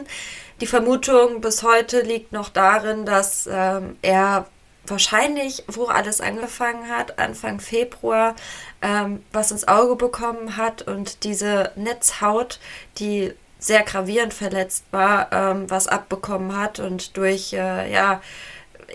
Die 0.62 0.68
Vermutung 0.68 1.42
bis 1.42 1.62
heute 1.62 2.02
liegt 2.02 2.32
noch 2.32 2.50
darin, 2.50 3.06
dass 3.06 3.48
ähm, 3.52 3.98
er 4.02 4.48
wahrscheinlich, 4.88 5.64
wo 5.68 5.86
alles 5.86 6.22
angefangen 6.22 6.90
hat, 6.90 7.20
Anfang 7.20 7.60
Februar, 7.60 8.36
ähm, 8.82 9.24
was 9.32 9.52
ins 9.52 9.68
Auge 9.68 9.96
bekommen 9.96 10.58
hat 10.58 10.82
und 10.82 11.24
diese 11.24 11.72
Netzhaut, 11.76 12.60
die 12.98 13.34
sehr 13.60 13.84
gravierend 13.84 14.34
verletzt 14.34 14.86
war, 14.92 15.32
ähm, 15.32 15.70
was 15.70 15.88
abbekommen 15.88 16.58
hat 16.58 16.80
und 16.80 17.16
durch, 17.16 17.54
äh, 17.54 17.92
ja, 17.92 18.22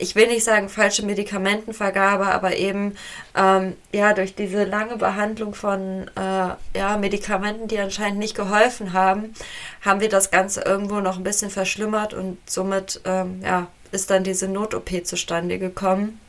ich 0.01 0.15
will 0.15 0.29
nicht 0.29 0.45
sagen 0.45 0.69
falsche 0.69 1.05
Medikamentenvergabe, 1.05 2.27
aber 2.27 2.57
eben 2.57 2.97
ähm, 3.37 3.77
ja 3.93 4.13
durch 4.15 4.35
diese 4.35 4.65
lange 4.65 4.97
Behandlung 4.97 5.55
von 5.55 6.11
äh, 6.17 6.79
ja, 6.79 6.97
Medikamenten, 6.99 7.69
die 7.69 7.79
anscheinend 7.79 8.19
nicht 8.19 8.35
geholfen 8.35 8.93
haben, 8.93 9.35
haben 9.83 10.01
wir 10.01 10.09
das 10.09 10.31
Ganze 10.31 10.63
irgendwo 10.63 11.01
noch 11.01 11.17
ein 11.17 11.25
bisschen 11.25 11.51
verschlimmert 11.51 12.15
und 12.15 12.39
somit 12.49 13.01
ähm, 13.05 13.41
ja, 13.43 13.69
ist 13.93 14.11
dann 14.11 14.25
diese 14.25 14.49
Not-OP 14.49 15.05
zustande 15.05 15.59
gekommen 15.59 16.21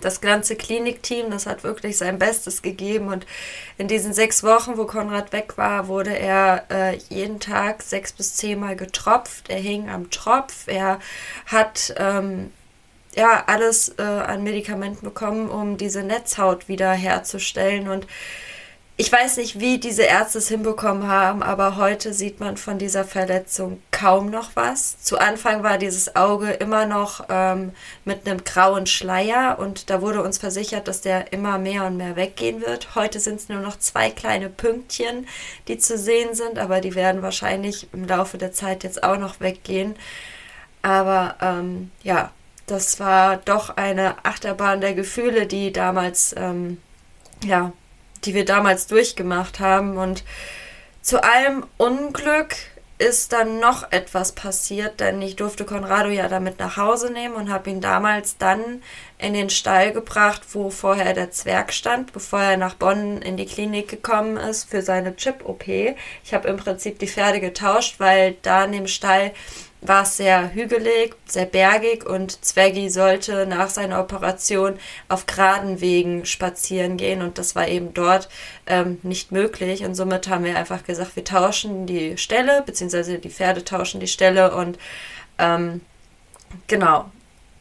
das 0.00 0.20
ganze 0.20 0.56
Klinikteam, 0.56 1.30
das 1.30 1.46
hat 1.46 1.64
wirklich 1.64 1.98
sein 1.98 2.18
Bestes 2.18 2.62
gegeben. 2.62 3.08
Und 3.08 3.26
in 3.78 3.88
diesen 3.88 4.12
sechs 4.12 4.42
Wochen, 4.42 4.76
wo 4.76 4.84
Konrad 4.84 5.32
weg 5.32 5.56
war, 5.56 5.88
wurde 5.88 6.16
er 6.16 6.64
äh, 6.70 6.96
jeden 7.08 7.40
Tag 7.40 7.82
sechs 7.82 8.12
bis 8.12 8.34
zehnmal 8.34 8.76
getropft. 8.76 9.48
Er 9.48 9.58
hing 9.58 9.88
am 9.88 10.10
Tropf. 10.10 10.66
Er 10.66 11.00
hat 11.46 11.94
ähm, 11.98 12.52
ja 13.16 13.44
alles 13.46 13.94
äh, 13.98 14.02
an 14.02 14.42
Medikamenten 14.42 15.04
bekommen, 15.04 15.48
um 15.48 15.76
diese 15.76 16.02
Netzhaut 16.02 16.68
wieder 16.68 16.92
herzustellen. 16.92 17.88
Und 17.88 18.06
ich 18.98 19.12
weiß 19.12 19.36
nicht, 19.36 19.60
wie 19.60 19.78
diese 19.78 20.04
Ärzte 20.04 20.38
es 20.38 20.48
hinbekommen 20.48 21.06
haben, 21.06 21.42
aber 21.42 21.76
heute 21.76 22.14
sieht 22.14 22.40
man 22.40 22.56
von 22.56 22.78
dieser 22.78 23.04
Verletzung 23.04 23.82
kaum 23.90 24.30
noch 24.30 24.50
was. 24.54 25.02
Zu 25.02 25.18
Anfang 25.18 25.62
war 25.62 25.76
dieses 25.76 26.16
Auge 26.16 26.50
immer 26.50 26.86
noch 26.86 27.26
ähm, 27.28 27.72
mit 28.06 28.26
einem 28.26 28.42
grauen 28.42 28.86
Schleier 28.86 29.58
und 29.58 29.90
da 29.90 30.00
wurde 30.00 30.22
uns 30.22 30.38
versichert, 30.38 30.88
dass 30.88 31.02
der 31.02 31.32
immer 31.34 31.58
mehr 31.58 31.84
und 31.84 31.98
mehr 31.98 32.16
weggehen 32.16 32.62
wird. 32.62 32.94
Heute 32.94 33.20
sind 33.20 33.36
es 33.40 33.50
nur 33.50 33.60
noch 33.60 33.78
zwei 33.78 34.08
kleine 34.08 34.48
Pünktchen, 34.48 35.26
die 35.68 35.76
zu 35.76 35.98
sehen 35.98 36.34
sind, 36.34 36.58
aber 36.58 36.80
die 36.80 36.94
werden 36.94 37.20
wahrscheinlich 37.20 37.88
im 37.92 38.06
Laufe 38.06 38.38
der 38.38 38.52
Zeit 38.52 38.82
jetzt 38.82 39.02
auch 39.02 39.18
noch 39.18 39.40
weggehen. 39.40 39.94
Aber 40.80 41.34
ähm, 41.42 41.90
ja, 42.02 42.30
das 42.66 43.00
war 43.00 43.36
doch 43.38 43.76
eine 43.76 44.24
Achterbahn 44.24 44.80
der 44.80 44.94
Gefühle, 44.94 45.46
die 45.46 45.72
damals 45.72 46.34
ähm, 46.36 46.78
ja 47.44 47.72
die 48.26 48.34
wir 48.34 48.44
damals 48.44 48.86
durchgemacht 48.86 49.60
haben. 49.60 49.96
Und 49.96 50.24
zu 51.02 51.22
allem 51.22 51.64
Unglück 51.76 52.56
ist 52.98 53.34
dann 53.34 53.60
noch 53.60 53.92
etwas 53.92 54.32
passiert, 54.32 55.00
denn 55.00 55.20
ich 55.20 55.36
durfte 55.36 55.66
Conrado 55.66 56.08
ja 56.08 56.28
damit 56.28 56.58
nach 56.58 56.78
Hause 56.78 57.12
nehmen 57.12 57.34
und 57.34 57.50
habe 57.50 57.68
ihn 57.68 57.82
damals 57.82 58.38
dann 58.38 58.82
in 59.18 59.34
den 59.34 59.50
Stall 59.50 59.92
gebracht, 59.92 60.42
wo 60.52 60.70
vorher 60.70 61.12
der 61.12 61.30
Zwerg 61.30 61.74
stand, 61.74 62.14
bevor 62.14 62.40
er 62.40 62.56
nach 62.56 62.74
Bonn 62.74 63.20
in 63.20 63.36
die 63.36 63.44
Klinik 63.44 63.88
gekommen 63.88 64.38
ist 64.38 64.70
für 64.70 64.80
seine 64.80 65.14
Chip-OP. 65.14 65.68
Ich 65.68 66.32
habe 66.32 66.48
im 66.48 66.56
Prinzip 66.56 66.98
die 66.98 67.06
Pferde 67.06 67.40
getauscht, 67.40 67.96
weil 67.98 68.36
da 68.40 68.64
in 68.64 68.72
dem 68.72 68.86
Stall 68.86 69.32
war 69.88 70.02
es 70.02 70.16
sehr 70.16 70.52
hügelig, 70.52 71.14
sehr 71.26 71.46
bergig 71.46 72.06
und 72.06 72.44
Zweggi 72.44 72.88
sollte 72.90 73.46
nach 73.46 73.68
seiner 73.68 74.00
Operation 74.00 74.78
auf 75.08 75.26
geraden 75.26 75.80
Wegen 75.80 76.24
spazieren 76.24 76.96
gehen 76.96 77.22
und 77.22 77.38
das 77.38 77.54
war 77.54 77.68
eben 77.68 77.94
dort 77.94 78.28
ähm, 78.66 78.98
nicht 79.02 79.32
möglich 79.32 79.84
und 79.84 79.94
somit 79.94 80.28
haben 80.28 80.44
wir 80.44 80.56
einfach 80.56 80.84
gesagt, 80.84 81.16
wir 81.16 81.24
tauschen 81.24 81.86
die 81.86 82.16
Stelle, 82.18 82.62
beziehungsweise 82.64 83.18
die 83.18 83.30
Pferde 83.30 83.64
tauschen 83.64 84.00
die 84.00 84.06
Stelle 84.06 84.54
und 84.54 84.78
ähm, 85.38 85.80
genau. 86.66 87.10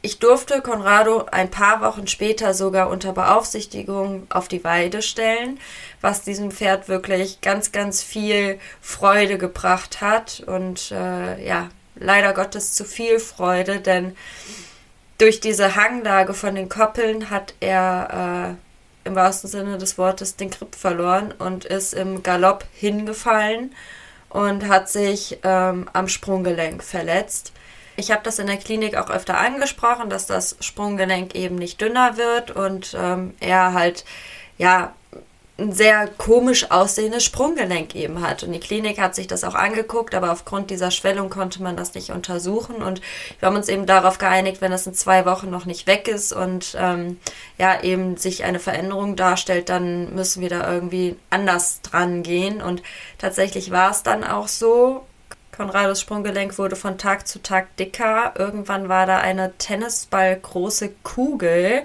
Ich 0.02 0.20
durfte 0.20 0.62
Conrado 0.62 1.26
ein 1.32 1.50
paar 1.50 1.82
Wochen 1.82 2.06
später 2.06 2.54
sogar 2.54 2.90
unter 2.90 3.12
Beaufsichtigung 3.12 4.28
auf 4.30 4.48
die 4.48 4.64
Weide 4.64 5.02
stellen, 5.02 5.60
was 6.00 6.22
diesem 6.22 6.52
Pferd 6.52 6.88
wirklich 6.88 7.42
ganz, 7.42 7.72
ganz 7.72 8.04
viel 8.04 8.60
Freude 8.82 9.40
gebracht 9.40 10.02
hat. 10.02 10.44
Und 10.46 10.92
äh, 10.92 11.44
ja, 11.44 11.70
leider 11.96 12.34
Gottes 12.34 12.74
zu 12.74 12.86
viel 12.86 13.20
Freude, 13.20 13.80
denn 13.80 14.16
durch 15.18 15.40
diese 15.40 15.76
Hanglage 15.76 16.34
von 16.34 16.56
den 16.56 16.70
Koppeln 16.70 17.30
hat 17.30 17.54
er 17.60 18.58
äh, 19.06 19.08
im 19.08 19.16
wahrsten 19.16 19.50
Sinne 19.50 19.78
des 19.78 19.98
Wortes 19.98 20.36
den 20.36 20.50
Grip 20.50 20.76
verloren 20.76 21.34
und 21.38 21.66
ist 21.66 21.94
im 21.94 22.24
Galopp 22.24 22.66
hingefallen 22.74 23.74
und 24.30 24.68
hat 24.68 24.90
sich 24.90 25.40
ähm, 25.44 25.90
am 25.94 26.08
Sprunggelenk 26.10 26.84
verletzt. 26.84 27.54
Ich 27.96 28.12
habe 28.12 28.24
das 28.24 28.40
in 28.40 28.48
der 28.48 28.58
Klinik 28.58 28.98
auch 28.98 29.10
öfter 29.10 29.38
angesprochen, 29.38 30.10
dass 30.10 30.26
das 30.26 30.58
Sprunggelenk 30.60 31.34
eben 31.34 31.56
nicht 31.56 31.80
dünner 31.80 32.18
wird 32.18 32.52
und 32.52 32.96
ähm, 33.00 33.34
er 33.40 33.74
halt 33.74 34.04
ja 34.58 34.94
ein 35.58 35.72
sehr 35.72 36.08
komisch 36.18 36.70
aussehendes 36.70 37.24
Sprunggelenk 37.24 37.96
eben 37.96 38.22
hat. 38.22 38.44
Und 38.44 38.52
die 38.52 38.60
Klinik 38.60 39.00
hat 39.00 39.16
sich 39.16 39.28
das 39.28 39.46
auch 39.46 39.56
angeguckt, 39.56 40.14
aber 40.14 40.32
aufgrund 40.32 40.70
dieser 40.70 40.92
Schwellung 40.92 41.30
konnte 41.30 41.64
man 41.64 41.78
das 41.78 41.94
nicht 41.94 42.10
untersuchen. 42.10 42.76
Und 42.78 43.02
wir 43.40 43.48
haben 43.48 43.56
uns 43.56 43.70
eben 43.70 43.86
darauf 43.86 44.18
geeinigt, 44.18 44.60
wenn 44.60 44.72
das 44.72 44.86
in 44.86 44.94
zwei 44.94 45.26
Wochen 45.26 45.50
noch 45.50 45.66
nicht 45.66 45.88
weg 45.88 46.10
ist 46.10 46.34
und 46.34 46.76
ähm, 46.78 47.20
ja, 47.58 47.82
eben 47.82 48.18
sich 48.18 48.44
eine 48.44 48.60
Veränderung 48.60 49.16
darstellt, 49.16 49.70
dann 49.70 50.14
müssen 50.14 50.42
wir 50.42 50.50
da 50.50 50.70
irgendwie 50.70 51.16
anders 51.30 51.82
dran 51.82 52.22
gehen. 52.22 52.62
Und 52.62 52.84
tatsächlich 53.18 53.72
war 53.72 53.92
es 53.92 54.04
dann 54.04 54.26
auch 54.26 54.50
so. 54.50 55.06
Konrados 55.56 56.02
Sprunggelenk 56.02 56.58
wurde 56.58 56.76
von 56.76 56.98
Tag 56.98 57.30
zu 57.30 57.42
Tag 57.42 57.78
dicker. 57.78 58.34
Irgendwann 58.38 58.90
war 58.90 59.06
da 59.06 59.20
eine 59.20 59.54
Tennisballgroße 59.58 60.92
Kugel 61.04 61.84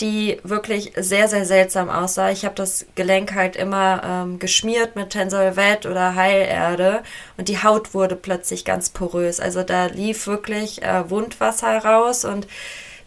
die 0.00 0.38
wirklich 0.42 0.92
sehr, 0.96 1.28
sehr 1.28 1.46
seltsam 1.46 1.88
aussah. 1.88 2.30
Ich 2.30 2.44
habe 2.44 2.54
das 2.54 2.86
Gelenk 2.94 3.34
halt 3.34 3.56
immer 3.56 4.02
ähm, 4.04 4.38
geschmiert 4.38 4.94
mit 4.94 5.10
Tensolvet 5.10 5.86
oder 5.86 6.14
Heilerde 6.14 7.02
und 7.38 7.48
die 7.48 7.62
Haut 7.62 7.94
wurde 7.94 8.16
plötzlich 8.16 8.64
ganz 8.64 8.90
porös. 8.90 9.40
Also 9.40 9.62
da 9.62 9.86
lief 9.86 10.26
wirklich 10.26 10.82
äh, 10.82 11.08
Wundwasser 11.08 11.78
raus 11.78 12.24
und 12.24 12.46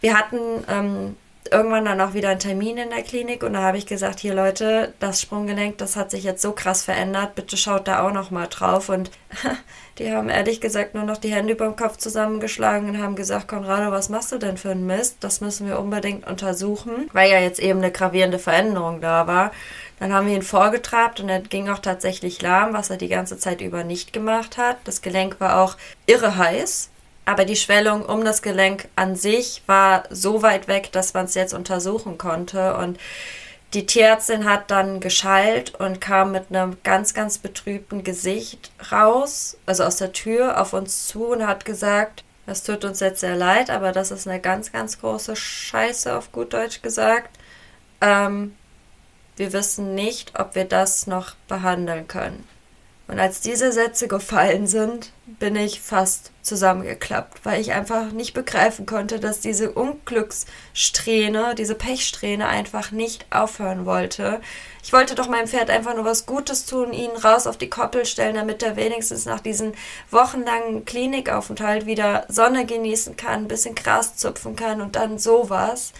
wir 0.02 0.18
hatten 0.18 0.40
ähm, 0.68 1.16
irgendwann 1.52 1.86
dann 1.86 2.02
auch 2.02 2.14
wieder 2.14 2.30
einen 2.30 2.40
Termin 2.40 2.78
in 2.78 2.90
der 2.90 3.04
Klinik 3.04 3.44
und 3.44 3.54
da 3.54 3.62
habe 3.62 3.78
ich 3.78 3.86
gesagt, 3.86 4.20
hier 4.20 4.34
Leute, 4.34 4.94
das 5.00 5.22
Sprunggelenk, 5.22 5.78
das 5.78 5.96
hat 5.96 6.12
sich 6.12 6.24
jetzt 6.24 6.42
so 6.42 6.52
krass 6.52 6.84
verändert, 6.84 7.36
bitte 7.36 7.58
schaut 7.58 7.88
da 7.88 8.06
auch 8.06 8.12
noch 8.12 8.32
mal 8.32 8.48
drauf 8.48 8.90
und 8.90 9.12
die 10.00 10.12
haben 10.12 10.30
ehrlich 10.30 10.62
gesagt 10.62 10.96
nur 10.96 11.04
noch 11.04 11.18
die 11.18 11.34
Hände 11.34 11.54
über 11.54 11.66
dem 11.66 11.76
Kopf 11.76 11.98
zusammengeschlagen 11.98 12.90
und 12.90 13.02
haben 13.02 13.16
gesagt, 13.16 13.48
Conrado, 13.48 13.92
was 13.92 14.10
machst 14.10 14.32
du 14.32 14.38
denn 14.38 14.58
für 14.58 14.72
einen 14.72 14.86
Mist? 14.86 15.18
Das 15.20 15.42
müssen 15.42 15.68
wir 15.68 15.80
unbedingt 15.80 16.28
untersuchen, 16.28 17.10
weil 17.14 17.32
ja 17.32 17.40
jetzt 17.40 17.60
eben 17.60 17.80
eine 17.80 17.92
gravierende 17.92 18.40
Veränderung 18.40 19.02
da 19.02 19.28
war. 19.28 19.52
Dann 20.00 20.14
haben 20.14 20.28
wir 20.28 20.36
ihn 20.36 20.42
vorgetrabt 20.42 21.20
und 21.20 21.30
er 21.30 21.42
ging 21.42 21.70
auch 21.70 21.80
tatsächlich 21.80 22.42
lahm, 22.42 22.74
was 22.74 22.90
er 22.90 22.98
die 22.98 23.10
ganze 23.10 23.38
Zeit 23.38 23.62
über 23.62 23.84
nicht 23.84 24.14
gemacht 24.14 24.58
hat. 24.58 24.78
Das 24.86 25.02
Gelenk 25.02 25.40
war 25.40 25.60
auch 25.62 25.76
irre 26.06 26.38
heiß 26.38 26.90
aber 27.30 27.46
die 27.46 27.56
Schwellung 27.56 28.04
um 28.04 28.26
das 28.26 28.42
Gelenk 28.42 28.88
an 28.96 29.16
sich 29.16 29.62
war 29.68 30.06
so 30.10 30.42
weit 30.42 30.68
weg, 30.68 30.92
dass 30.92 31.14
man 31.14 31.26
es 31.26 31.36
jetzt 31.36 31.54
untersuchen 31.54 32.18
konnte. 32.18 32.76
Und 32.76 32.98
die 33.76 33.86
Tierärztin 33.86 34.46
hat 34.46 34.72
dann 34.72 35.00
geschallt 35.00 35.76
und 35.76 36.02
kam 36.02 36.32
mit 36.32 36.46
einem 36.50 36.78
ganz, 36.84 37.14
ganz 37.14 37.38
betrübten 37.38 38.04
Gesicht 38.04 38.72
raus, 38.92 39.58
also 39.68 39.84
aus 39.84 39.98
der 39.98 40.12
Tür 40.12 40.60
auf 40.60 40.74
uns 40.74 41.06
zu 41.06 41.28
und 41.28 41.46
hat 41.46 41.66
gesagt, 41.66 42.24
es 42.48 42.64
tut 42.64 42.84
uns 42.84 43.00
jetzt 43.00 43.20
sehr 43.20 43.36
leid, 43.36 43.70
aber 43.70 43.92
das 43.92 44.10
ist 44.10 44.28
eine 44.28 44.40
ganz, 44.40 44.72
ganz 44.72 45.00
große 45.00 45.36
Scheiße, 45.36 46.18
auf 46.18 46.32
gut 46.32 46.54
Deutsch 46.54 46.82
gesagt. 46.82 47.30
Ähm, 48.02 48.56
wir 49.36 49.54
wissen 49.54 49.94
nicht, 49.94 50.40
ob 50.40 50.56
wir 50.56 50.66
das 50.66 51.06
noch 51.06 51.36
behandeln 51.48 52.08
können. 52.08 52.44
Und 53.10 53.20
als 53.20 53.42
diese 53.42 53.72
Sätze 53.72 54.08
gefallen 54.08 54.68
sind, 54.68 55.12
bin 55.26 55.56
ich 55.56 55.82
fast 55.82 56.30
zusammengeklappt, 56.44 57.44
weil 57.44 57.60
ich 57.60 57.72
einfach 57.72 58.12
nicht 58.12 58.36
begreifen 58.36 58.86
konnte, 58.86 59.20
dass 59.20 59.40
diese 59.40 59.72
Unglückssträhne, 59.72 61.56
diese 61.56 61.74
Pechsträhne 61.74 62.48
einfach 62.48 62.92
nicht 62.92 63.26
aufhören 63.32 63.88
wollte. 63.88 64.42
Ich 64.84 64.94
wollte 64.94 65.16
doch 65.16 65.28
meinem 65.28 65.48
Pferd 65.48 65.72
einfach 65.72 65.96
nur 65.96 66.06
was 66.06 66.28
Gutes 66.28 66.68
tun, 66.68 66.94
ihn 66.94 67.10
raus 67.10 67.48
auf 67.48 67.58
die 67.58 67.70
Koppel 67.70 68.06
stellen, 68.06 68.36
damit 68.36 68.62
er 68.62 68.76
wenigstens 68.76 69.26
nach 69.26 69.40
diesem 69.40 69.74
wochenlangen 70.12 70.86
Klinikaufenthalt 70.86 71.88
wieder 71.88 72.26
Sonne 72.28 72.68
genießen 72.68 73.18
kann, 73.18 73.46
ein 73.46 73.48
bisschen 73.48 73.74
Gras 73.74 74.18
zupfen 74.18 74.56
kann 74.56 74.82
und 74.82 74.96
dann 74.96 75.18
sowas. 75.18 75.94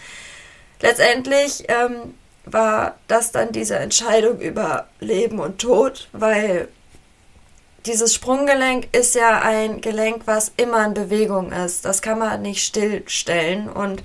Letztendlich 0.80 1.64
ähm, 1.66 2.14
war 2.44 2.98
das 3.08 3.32
dann 3.32 3.50
diese 3.50 3.80
Entscheidung 3.80 4.38
über 4.38 4.86
Leben 5.00 5.40
und 5.40 5.60
Tod, 5.60 6.08
weil 6.12 6.68
dieses 7.86 8.14
Sprunggelenk 8.14 8.88
ist 8.94 9.14
ja 9.14 9.40
ein 9.40 9.80
Gelenk, 9.80 10.22
was 10.26 10.52
immer 10.56 10.84
in 10.84 10.94
Bewegung 10.94 11.52
ist. 11.52 11.84
Das 11.84 12.02
kann 12.02 12.18
man 12.18 12.42
nicht 12.42 12.64
stillstellen. 12.64 13.68
Und 13.68 14.02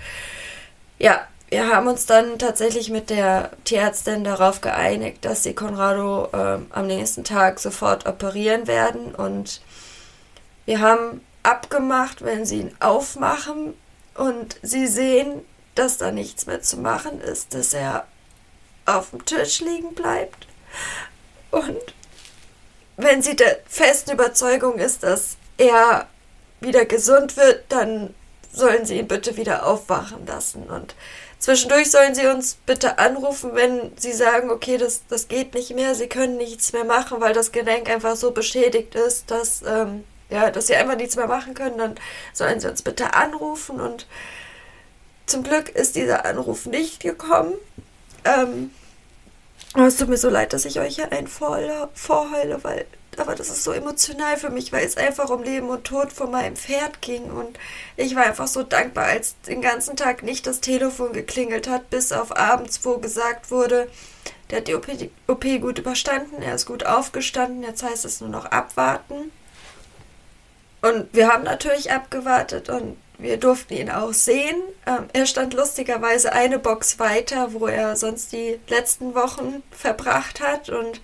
ja, 0.97 1.27
wir 1.49 1.67
haben 1.67 1.87
uns 1.87 2.05
dann 2.05 2.39
tatsächlich 2.39 2.89
mit 2.89 3.09
der 3.09 3.51
Tierärztin 3.65 4.23
darauf 4.23 4.61
geeinigt, 4.61 5.25
dass 5.25 5.43
sie 5.43 5.53
Conrado 5.53 6.29
äh, 6.31 6.59
am 6.69 6.87
nächsten 6.87 7.23
Tag 7.23 7.59
sofort 7.59 8.05
operieren 8.07 8.67
werden. 8.67 9.13
Und 9.13 9.61
wir 10.65 10.79
haben 10.79 11.21
abgemacht, 11.43 12.23
wenn 12.23 12.45
sie 12.45 12.61
ihn 12.61 12.75
aufmachen 12.79 13.73
und 14.15 14.57
sie 14.63 14.87
sehen, 14.87 15.41
dass 15.75 15.97
da 15.97 16.11
nichts 16.11 16.45
mehr 16.45 16.61
zu 16.61 16.77
machen 16.77 17.19
ist, 17.19 17.53
dass 17.53 17.73
er 17.73 18.05
auf 18.85 19.11
dem 19.11 19.25
Tisch 19.25 19.59
liegen 19.61 19.93
bleibt. 19.93 20.47
Und 21.51 21.93
wenn 22.97 23.21
sie 23.21 23.35
der 23.35 23.59
festen 23.67 24.11
Überzeugung 24.11 24.77
ist, 24.77 25.03
dass 25.03 25.37
er 25.57 26.07
wieder 26.61 26.85
gesund 26.85 27.37
wird, 27.37 27.63
dann 27.69 28.13
sollen 28.51 28.85
sie 28.85 28.97
ihn 28.97 29.07
bitte 29.07 29.37
wieder 29.37 29.65
aufwachen 29.65 30.25
lassen. 30.25 30.63
Und 30.63 30.95
zwischendurch 31.39 31.91
sollen 31.91 32.15
sie 32.15 32.27
uns 32.27 32.57
bitte 32.65 32.97
anrufen, 32.97 33.51
wenn 33.53 33.91
sie 33.97 34.13
sagen, 34.13 34.49
okay, 34.49 34.77
das, 34.77 35.01
das 35.09 35.27
geht 35.27 35.53
nicht 35.53 35.75
mehr, 35.75 35.93
sie 35.93 36.07
können 36.07 36.37
nichts 36.37 36.73
mehr 36.73 36.85
machen, 36.85 37.19
weil 37.19 37.33
das 37.33 37.51
Gelenk 37.51 37.89
einfach 37.89 38.15
so 38.15 38.31
beschädigt 38.31 38.95
ist, 38.95 39.29
dass, 39.29 39.61
ähm, 39.67 40.05
ja, 40.29 40.49
dass 40.51 40.67
sie 40.67 40.75
einfach 40.75 40.95
nichts 40.95 41.17
mehr 41.17 41.27
machen 41.27 41.53
können, 41.53 41.77
dann 41.77 41.95
sollen 42.33 42.59
sie 42.59 42.69
uns 42.69 42.81
bitte 42.81 43.13
anrufen. 43.13 43.81
Und 43.81 44.07
zum 45.25 45.43
Glück 45.43 45.69
ist 45.69 45.95
dieser 45.95 46.25
Anruf 46.25 46.65
nicht 46.65 47.01
gekommen. 47.01 47.53
Ähm, 48.23 48.71
Oh, 49.77 49.81
es 49.81 49.97
tut 49.97 50.07
mir 50.07 50.17
so 50.17 50.29
leid, 50.29 50.53
dass 50.53 50.63
ich 50.63 50.79
euch 50.79 50.95
hier 50.95 51.11
ein 51.11 51.27
vorheule, 51.27 51.89
weil, 52.63 52.85
aber 53.17 53.35
das 53.35 53.49
ist 53.49 53.65
so 53.65 53.73
emotional 53.73 54.37
für 54.37 54.49
mich, 54.49 54.71
weil 54.71 54.85
es 54.85 54.95
einfach 54.95 55.29
um 55.29 55.43
Leben 55.43 55.67
und 55.67 55.83
Tod 55.83 56.13
von 56.13 56.31
meinem 56.31 56.55
Pferd 56.55 57.01
ging 57.01 57.23
und 57.25 57.59
ich 57.97 58.15
war 58.15 58.23
einfach 58.23 58.47
so 58.47 58.63
dankbar, 58.63 59.05
als 59.05 59.35
den 59.41 59.61
ganzen 59.61 59.97
Tag 59.97 60.23
nicht 60.23 60.47
das 60.47 60.61
Telefon 60.61 61.11
geklingelt 61.11 61.67
hat, 61.67 61.89
bis 61.89 62.13
auf 62.13 62.37
abends, 62.37 62.85
wo 62.85 62.99
gesagt 62.99 63.51
wurde, 63.51 63.89
der 64.49 64.59
hat 64.59 64.69
die 64.69 64.75
OP, 64.75 64.87
OP 65.27 65.43
gut 65.59 65.77
überstanden, 65.77 66.41
er 66.41 66.55
ist 66.55 66.67
gut 66.67 66.85
aufgestanden, 66.85 67.61
jetzt 67.61 67.83
heißt 67.83 68.05
es 68.05 68.21
nur 68.21 68.29
noch 68.29 68.45
abwarten. 68.45 69.29
Und 70.81 71.07
wir 71.11 71.27
haben 71.27 71.43
natürlich 71.43 71.91
abgewartet 71.91 72.69
und 72.69 72.95
wir 73.17 73.37
durften 73.37 73.73
ihn 73.75 73.89
auch 73.89 74.13
sehen. 74.13 74.55
Ähm, 74.85 75.07
er 75.13 75.25
stand 75.25 75.53
lustigerweise 75.53 76.33
eine 76.33 76.59
Box 76.59 76.99
weiter, 76.99 77.53
wo 77.53 77.67
er 77.67 77.95
sonst 77.95 78.31
die 78.31 78.59
letzten 78.67 79.15
Wochen 79.15 79.63
verbracht 79.71 80.41
hat. 80.41 80.69
Und 80.69 81.01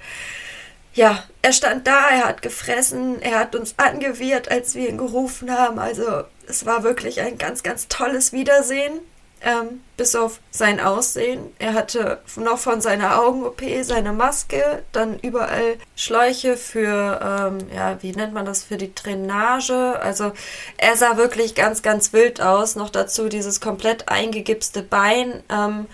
ja, 0.94 1.24
er 1.42 1.54
stand 1.54 1.88
da, 1.88 2.10
er 2.10 2.28
hat 2.28 2.42
gefressen, 2.42 3.22
er 3.22 3.40
hat 3.40 3.56
uns 3.56 3.76
angewirrt, 3.78 4.52
als 4.52 4.76
wir 4.76 4.90
ihn 4.90 4.98
gerufen 4.98 5.52
haben. 5.52 5.80
Also 5.80 6.24
es 6.48 6.66
war 6.66 6.84
wirklich 6.84 7.22
ein 7.22 7.38
ganz, 7.38 7.64
ganz 7.64 7.88
tolles 7.88 8.34
Wiedersehen 8.34 9.00
ähm, 9.44 9.82
bis 9.98 10.16
auf 10.16 10.40
sein 10.52 10.80
Aussehen. 10.80 11.52
Er 11.60 11.74
hatte 11.74 12.20
noch 12.36 12.58
von 12.58 12.82
seiner 12.82 13.22
Augen-OP 13.22 13.62
seine 13.82 14.14
Maske, 14.14 14.84
dann 14.92 15.20
überall 15.20 15.78
Schläuche 15.96 16.58
für, 16.58 17.20
ähm, 17.24 17.68
ja, 17.76 18.02
wie 18.02 18.12
nennt 18.12 18.34
man 18.34 18.46
das, 18.46 18.64
für 18.64 18.78
die 18.78 18.94
Drainage. 18.94 20.00
Also 20.02 20.32
er 20.78 20.96
sah 20.96 21.18
wirklich 21.18 21.56
ganz, 21.56 21.82
ganz 21.82 22.14
wild 22.14 22.42
aus. 22.42 22.76
Noch 22.76 22.90
dazu 22.90 23.30
dieses 23.30 23.62
komplett 23.62 24.10
eingegipste 24.10 24.84
Bein. 24.84 25.44
Ähm, 25.50 25.88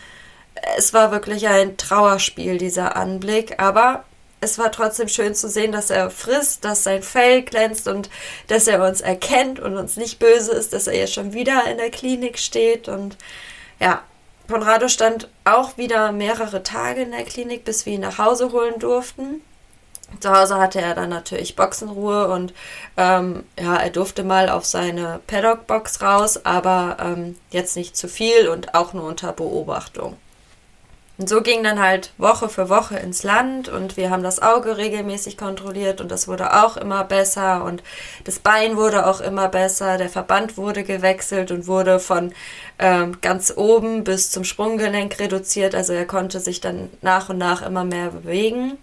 es 0.78 0.94
war 0.94 1.12
wirklich 1.12 1.48
ein 1.48 1.78
Trauerspiel, 1.78 2.58
dieser 2.58 2.96
Anblick. 2.96 3.60
Aber 3.62 4.04
es 4.40 4.60
war 4.60 4.72
trotzdem 4.72 5.08
schön 5.08 5.34
zu 5.34 5.50
sehen, 5.50 5.72
dass 5.72 5.90
er 5.90 6.10
frisst, 6.10 6.64
dass 6.64 6.84
sein 6.84 7.02
Fell 7.02 7.42
glänzt 7.42 7.88
und 7.88 8.10
dass 8.48 8.68
er 8.68 8.84
uns 8.84 9.02
erkennt 9.02 9.60
und 9.60 9.76
uns 9.78 9.98
nicht 9.98 10.20
böse 10.20 10.52
ist, 10.52 10.74
dass 10.74 10.88
er 10.88 10.96
jetzt 10.96 11.14
schon 11.14 11.34
wieder 11.34 11.66
in 11.70 11.78
der 11.78 11.90
Klinik 11.90 12.38
steht. 12.38 12.88
Und 12.88 13.18
ja, 13.80 14.04
Conrado 14.48 14.88
stand 14.88 15.28
auch 15.44 15.78
wieder 15.78 16.12
mehrere 16.12 16.62
Tage 16.62 17.02
in 17.02 17.12
der 17.12 17.24
Klinik, 17.24 17.66
bis 17.66 17.86
wir 17.86 17.94
ihn 17.94 18.02
nach 18.02 18.20
Hause 18.20 18.52
holen 18.52 18.80
durften. 18.80 19.42
Zu 20.22 20.32
Hause 20.32 20.58
hatte 20.58 20.80
er 20.80 20.96
dann 20.96 21.10
natürlich 21.10 21.56
Boxenruhe 21.58 22.30
und 22.30 22.54
ähm, 22.96 23.44
ja, 23.60 23.76
er 23.76 23.90
durfte 23.90 24.24
mal 24.24 24.50
auf 24.50 24.66
seine 24.66 25.20
Paddock-Box 25.28 26.02
raus, 26.02 26.46
aber 26.46 26.98
ähm, 27.02 27.36
jetzt 27.50 27.76
nicht 27.76 27.98
zu 27.98 28.08
viel 28.08 28.48
und 28.48 28.74
auch 28.74 28.94
nur 28.94 29.04
unter 29.04 29.34
Beobachtung. 29.34 30.16
Und 31.18 31.28
so 31.28 31.42
ging 31.42 31.64
dann 31.64 31.82
halt 31.82 32.12
Woche 32.20 32.48
für 32.48 32.70
Woche 32.70 32.96
ins 32.98 33.24
Land 33.24 33.70
und 33.70 33.98
wir 33.98 34.12
haben 34.12 34.22
das 34.22 34.40
Auge 34.40 34.78
regelmäßig 34.78 35.36
kontrolliert 35.36 36.00
und 36.00 36.12
das 36.12 36.28
wurde 36.28 36.64
auch 36.64 36.78
immer 36.78 37.04
besser 37.04 37.64
und 37.64 37.82
das 38.24 38.38
Bein 38.38 38.78
wurde 38.78 39.08
auch 39.08 39.20
immer 39.20 39.50
besser, 39.50 39.98
der 39.98 40.10
Verband 40.10 40.58
wurde 40.58 40.84
gewechselt 40.84 41.50
und 41.50 41.66
wurde 41.66 42.00
von 42.00 42.34
ähm, 42.78 43.18
ganz 43.22 43.52
oben 43.56 44.04
bis 44.04 44.30
zum 44.30 44.44
Sprunggelenk 44.44 45.18
reduziert, 45.18 45.74
also 45.74 45.94
er 45.94 46.06
konnte 46.06 46.40
sich 46.40 46.62
dann 46.62 46.90
nach 47.02 47.30
und 47.30 47.40
nach 47.40 47.64
immer 47.64 47.84
mehr 47.84 48.10
bewegen. 48.10 48.78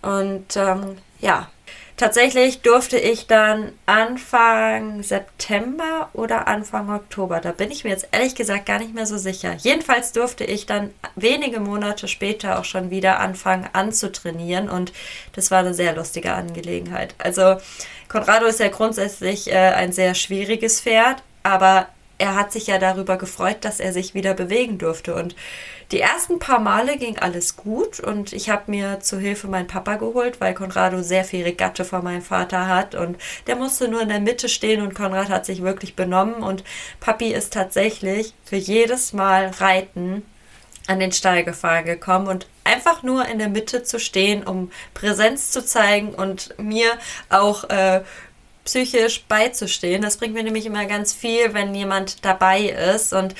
Und 0.00 0.56
ähm, 0.56 0.96
ja, 1.20 1.50
Tatsächlich 1.98 2.62
durfte 2.62 2.96
ich 2.96 3.26
dann 3.26 3.72
Anfang 3.84 5.02
September 5.02 6.08
oder 6.12 6.46
Anfang 6.46 6.90
Oktober, 6.90 7.40
da 7.40 7.50
bin 7.50 7.72
ich 7.72 7.82
mir 7.82 7.90
jetzt 7.90 8.06
ehrlich 8.12 8.36
gesagt 8.36 8.66
gar 8.66 8.78
nicht 8.78 8.94
mehr 8.94 9.04
so 9.04 9.18
sicher. 9.18 9.54
Jedenfalls 9.54 10.12
durfte 10.12 10.44
ich 10.44 10.64
dann 10.64 10.90
wenige 11.16 11.58
Monate 11.58 12.06
später 12.06 12.60
auch 12.60 12.64
schon 12.64 12.92
wieder 12.92 13.18
anfangen 13.18 13.68
anzutrainieren 13.72 14.68
und 14.70 14.92
das 15.32 15.50
war 15.50 15.58
eine 15.58 15.74
sehr 15.74 15.92
lustige 15.96 16.34
Angelegenheit. 16.34 17.16
Also 17.18 17.56
Conrado 18.08 18.46
ist 18.46 18.60
ja 18.60 18.68
grundsätzlich 18.68 19.50
äh, 19.50 19.56
ein 19.56 19.90
sehr 19.90 20.14
schwieriges 20.14 20.80
Pferd, 20.80 21.24
aber 21.42 21.88
er 22.18 22.36
hat 22.36 22.52
sich 22.52 22.68
ja 22.68 22.78
darüber 22.78 23.16
gefreut, 23.16 23.58
dass 23.62 23.80
er 23.80 23.92
sich 23.92 24.14
wieder 24.14 24.34
bewegen 24.34 24.78
durfte. 24.78 25.16
Und 25.16 25.34
die 25.90 26.00
ersten 26.00 26.38
paar 26.38 26.58
Male 26.58 26.98
ging 26.98 27.18
alles 27.18 27.56
gut 27.56 27.98
und 27.98 28.34
ich 28.34 28.50
habe 28.50 28.70
mir 28.70 29.00
zu 29.00 29.18
Hilfe 29.18 29.48
meinen 29.48 29.66
Papa 29.66 29.96
geholt, 29.96 30.40
weil 30.40 30.52
Konrado 30.52 31.02
sehr 31.02 31.24
viel 31.24 31.44
Regatte 31.44 31.84
von 31.84 32.04
meinem 32.04 32.22
Vater 32.22 32.68
hat 32.68 32.94
und 32.94 33.16
der 33.46 33.56
musste 33.56 33.88
nur 33.88 34.02
in 34.02 34.10
der 34.10 34.20
Mitte 34.20 34.50
stehen 34.50 34.82
und 34.82 34.94
Konrad 34.94 35.30
hat 35.30 35.46
sich 35.46 35.62
wirklich 35.62 35.96
benommen 35.96 36.42
und 36.42 36.62
Papi 37.00 37.32
ist 37.32 37.54
tatsächlich 37.54 38.34
für 38.44 38.56
jedes 38.56 39.14
Mal 39.14 39.50
Reiten 39.58 40.24
an 40.86 41.00
den 41.00 41.12
Stall 41.12 41.44
gefahren 41.44 41.84
gekommen 41.84 42.28
und 42.28 42.46
einfach 42.64 43.02
nur 43.02 43.26
in 43.26 43.38
der 43.38 43.48
Mitte 43.48 43.82
zu 43.82 43.98
stehen, 43.98 44.42
um 44.42 44.70
Präsenz 44.92 45.50
zu 45.50 45.64
zeigen 45.64 46.14
und 46.14 46.54
mir 46.58 46.98
auch 47.30 47.64
äh, 47.70 48.02
psychisch 48.64 49.24
beizustehen. 49.24 50.02
Das 50.02 50.18
bringt 50.18 50.34
mir 50.34 50.42
nämlich 50.42 50.66
immer 50.66 50.84
ganz 50.84 51.14
viel, 51.14 51.54
wenn 51.54 51.74
jemand 51.74 52.24
dabei 52.24 52.62
ist. 52.64 53.12
Und 53.12 53.34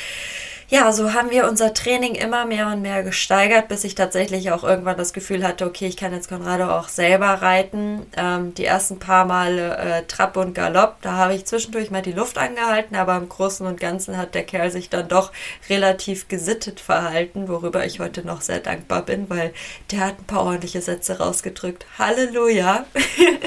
ja, 0.70 0.92
so 0.92 1.14
haben 1.14 1.31
wir 1.31 1.48
unser 1.48 1.72
Training 1.72 2.14
immer 2.14 2.44
mehr 2.44 2.66
und 2.66 2.83
mehr 2.83 3.02
gesteigert, 3.02 3.68
bis 3.68 3.85
ich 3.85 3.94
tatsächlich 3.94 4.50
auch 4.52 4.64
irgendwann 4.64 4.98
das 4.98 5.14
Gefühl 5.14 5.42
hatte, 5.42 5.64
okay, 5.64 5.87
ich 5.87 5.96
kann 5.96 6.12
jetzt 6.12 6.28
Conrado 6.28 6.68
auch 6.70 6.88
selber 6.88 7.26
reiten. 7.26 8.04
Ähm, 8.18 8.52
die 8.52 8.66
ersten 8.66 8.98
paar 8.98 9.24
Male 9.24 9.78
äh, 9.78 10.02
Trab 10.04 10.37
und 10.37 10.54
Galopp, 10.54 10.96
da 11.00 11.12
habe 11.12 11.35
ich 11.35 11.46
zwischendurch 11.46 11.90
mal 11.90 12.02
die 12.02 12.12
Luft 12.12 12.37
angehalten, 12.37 12.96
aber 12.96 13.16
im 13.16 13.31
Großen 13.31 13.66
und 13.66 13.81
Ganzen 13.81 14.18
hat 14.18 14.35
der 14.35 14.44
Kerl 14.44 14.70
sich 14.70 14.90
dann 14.90 15.09
doch 15.09 15.33
relativ 15.70 16.28
gesittet 16.28 16.81
verhalten, 16.81 17.48
worüber 17.48 17.87
ich 17.87 17.98
heute 17.98 18.26
noch 18.26 18.42
sehr 18.42 18.61
dankbar 18.61 19.02
bin, 19.02 19.31
weil 19.31 19.54
der 19.90 20.00
hat 20.00 20.18
ein 20.18 20.26
paar 20.26 20.44
ordentliche 20.44 20.83
Sätze 20.83 21.18
rausgedrückt. 21.18 21.87
Halleluja! 21.98 22.85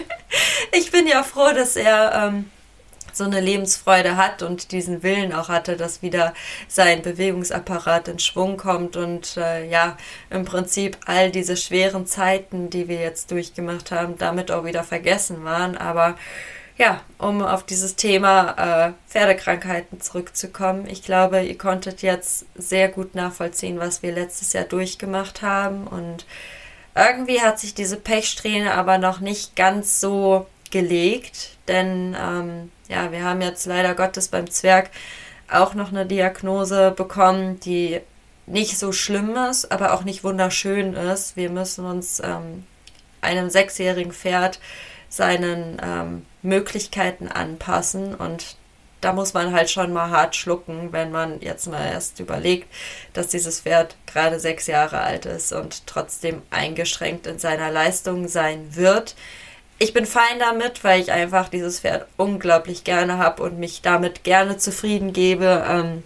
ich 0.72 0.90
bin 0.90 1.06
ja 1.06 1.22
froh, 1.22 1.54
dass 1.54 1.76
er 1.76 2.14
ähm, 2.16 2.50
so 3.22 3.28
eine 3.28 3.40
Lebensfreude 3.40 4.18
hat 4.18 4.42
und 4.42 4.72
diesen 4.72 5.04
Willen 5.04 5.32
auch 5.32 5.48
hatte, 5.48 5.78
dass 5.78 6.02
wieder 6.02 6.34
sein 6.68 7.04
Bewegungsapparat 7.04 8.08
in 8.08 8.18
Schwung 8.18 8.58
kommt 8.58 8.98
und 8.98 9.38
äh, 9.38 9.70
ja, 9.70 9.96
im 10.32 10.44
Prinzip 10.44 10.98
all 11.06 11.30
diese 11.30 11.56
schweren 11.56 12.08
Zeiten, 12.08 12.72
die 12.72 12.88
wir 12.88 13.00
jetzt 13.00 13.30
durchgemacht 13.30 13.92
haben, 13.92 14.18
damit 14.18 14.50
auch 14.50 14.66
wieder 14.66 14.84
vergessen 14.84 15.44
waren. 15.44 15.78
Aber 15.78 16.16
ja, 16.80 17.02
um 17.20 17.44
auf 17.44 17.64
dieses 17.64 17.96
Thema 17.96 18.88
äh, 18.88 18.94
Pferdekrankheiten 19.08 20.02
zurückzukommen, 20.02 20.88
ich 20.88 21.04
glaube, 21.04 21.44
ihr 21.44 21.60
konntet 21.60 22.02
jetzt 22.02 22.48
sehr 22.56 22.90
gut 22.90 23.14
nachvollziehen, 23.14 23.78
was 23.78 24.02
wir 24.02 24.14
letztes 24.14 24.54
Jahr 24.54 24.64
durchgemacht 24.64 25.44
haben 25.44 25.86
und 25.86 26.26
irgendwie 26.96 27.40
hat 27.40 27.60
sich 27.60 27.76
diese 27.76 27.98
Pechsträhne 27.98 28.74
aber 28.74 28.98
noch 28.98 29.20
nicht 29.20 29.56
ganz 29.56 30.02
so 30.02 30.48
gelegt, 30.72 31.58
denn 31.68 32.16
ähm, 32.20 32.72
ja, 32.88 33.12
wir 33.12 33.24
haben 33.24 33.42
jetzt 33.42 33.66
leider 33.66 33.96
Gottes 33.96 34.28
beim 34.28 34.50
Zwerg 34.50 34.90
auch 35.50 35.74
noch 35.74 35.90
eine 35.90 36.06
Diagnose 36.06 36.92
bekommen, 36.92 37.60
die 37.60 38.00
nicht 38.48 38.78
so 38.78 38.92
schlimm 38.92 39.36
ist, 39.50 39.72
aber 39.72 39.94
auch 39.94 40.04
nicht 40.04 40.24
wunderschön 40.24 40.94
ist. 40.94 41.36
Wir 41.36 41.50
müssen 41.50 41.86
uns 41.86 42.22
ähm, 42.24 42.66
einem 43.22 43.50
sechsjährigen 43.50 44.12
Pferd 44.14 44.60
seinen 45.10 45.80
ähm, 45.84 46.26
Möglichkeiten 46.42 47.28
anpassen 47.28 48.16
und 48.16 48.56
da 49.02 49.14
muss 49.14 49.34
man 49.34 49.52
halt 49.52 49.70
schon 49.72 49.92
mal 49.92 50.12
hart 50.12 50.36
schlucken, 50.36 50.90
wenn 50.92 51.12
man 51.12 51.42
jetzt 51.42 51.68
mal 51.68 51.84
erst 51.92 52.20
überlegt, 52.20 52.72
dass 53.14 53.30
dieses 53.30 53.62
Pferd 53.62 53.96
gerade 54.06 54.40
sechs 54.40 54.68
Jahre 54.68 55.00
alt 55.00 55.26
ist 55.26 55.52
und 55.52 55.88
trotzdem 55.88 56.44
eingeschränkt 56.52 57.26
in 57.26 57.40
seiner 57.40 57.72
Leistung 57.72 58.28
sein 58.28 58.76
wird. 58.76 59.16
Ich 59.82 59.94
bin 59.94 60.06
fein 60.06 60.38
damit, 60.38 60.84
weil 60.84 61.02
ich 61.02 61.12
einfach 61.12 61.50
dieses 61.50 61.80
Pferd 61.80 62.06
unglaublich 62.16 62.84
gerne 62.84 63.18
habe 63.18 63.42
und 63.42 63.58
mich 63.58 63.82
damit 63.82 64.24
gerne 64.24 64.58
zufrieden 64.58 65.12
gebe, 65.12 65.66
ähm, 65.68 66.04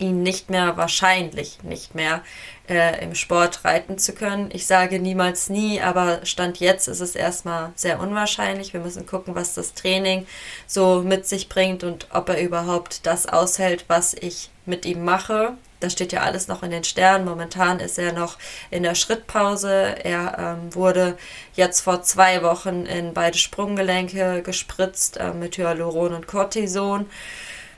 ihn 0.00 0.24
nicht 0.24 0.50
mehr, 0.50 0.76
wahrscheinlich 0.76 1.62
nicht 1.62 1.94
mehr 1.94 2.22
äh, 2.68 3.02
im 3.02 3.14
Sport 3.14 3.64
reiten 3.64 3.98
zu 3.98 4.12
können. 4.12 4.50
Ich 4.52 4.66
sage 4.66 4.98
niemals 4.98 5.48
nie, 5.48 5.80
aber 5.80 6.24
Stand 6.24 6.60
jetzt 6.60 6.88
ist 6.88 7.00
es 7.00 7.14
erstmal 7.14 7.72
sehr 7.74 8.00
unwahrscheinlich. 8.00 8.72
Wir 8.72 8.80
müssen 8.80 9.06
gucken, 9.06 9.34
was 9.34 9.54
das 9.54 9.74
Training 9.74 10.26
so 10.66 11.02
mit 11.02 11.26
sich 11.26 11.48
bringt 11.48 11.84
und 11.84 12.06
ob 12.12 12.28
er 12.28 12.40
überhaupt 12.40 13.06
das 13.06 13.26
aushält, 13.26 13.84
was 13.88 14.14
ich 14.14 14.50
mit 14.66 14.84
ihm 14.84 15.04
mache. 15.04 15.54
Das 15.80 15.92
steht 15.92 16.12
ja 16.12 16.22
alles 16.22 16.48
noch 16.48 16.62
in 16.62 16.72
den 16.72 16.84
Sternen. 16.84 17.24
Momentan 17.24 17.78
ist 17.78 17.98
er 17.98 18.12
noch 18.12 18.36
in 18.70 18.82
der 18.82 18.96
Schrittpause. 18.96 19.94
Er 20.02 20.58
ähm, 20.58 20.74
wurde 20.74 21.16
jetzt 21.54 21.80
vor 21.80 22.02
zwei 22.02 22.42
Wochen 22.42 22.84
in 22.84 23.14
beide 23.14 23.38
Sprunggelenke 23.38 24.42
gespritzt 24.42 25.18
äh, 25.18 25.32
mit 25.32 25.56
Hyaluron 25.56 26.14
und 26.14 26.26
Cortison 26.26 27.06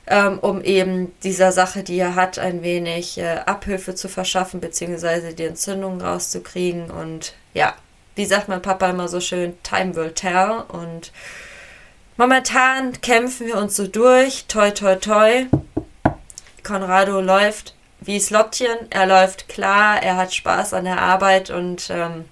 ähm, 0.07 0.39
um 0.39 0.61
eben 0.61 1.13
dieser 1.23 1.51
Sache, 1.51 1.83
die 1.83 1.97
er 1.99 2.15
hat, 2.15 2.39
ein 2.39 2.63
wenig 2.63 3.17
äh, 3.17 3.39
Abhilfe 3.45 3.95
zu 3.95 4.09
verschaffen, 4.09 4.59
beziehungsweise 4.59 5.33
die 5.33 5.45
Entzündung 5.45 6.01
rauszukriegen. 6.01 6.89
Und 6.89 7.33
ja, 7.53 7.73
wie 8.15 8.25
sagt 8.25 8.49
mein 8.49 8.61
Papa 8.61 8.89
immer 8.89 9.07
so 9.07 9.19
schön, 9.19 9.53
Time 9.63 9.95
will 9.95 10.11
tell. 10.11 10.63
Und 10.67 11.11
momentan 12.17 12.99
kämpfen 13.01 13.47
wir 13.47 13.57
uns 13.57 13.75
so 13.75 13.87
durch. 13.87 14.45
Toi, 14.47 14.71
toi, 14.71 14.95
toi. 14.95 15.45
Conrado 16.63 17.21
läuft 17.21 17.75
wie 17.99 18.19
Slottchen. 18.19 18.77
Er 18.89 19.05
läuft 19.05 19.47
klar, 19.47 20.01
er 20.01 20.17
hat 20.17 20.33
Spaß 20.33 20.73
an 20.73 20.85
der 20.85 20.99
Arbeit 20.99 21.51
und 21.51 21.89
ähm, 21.91 22.25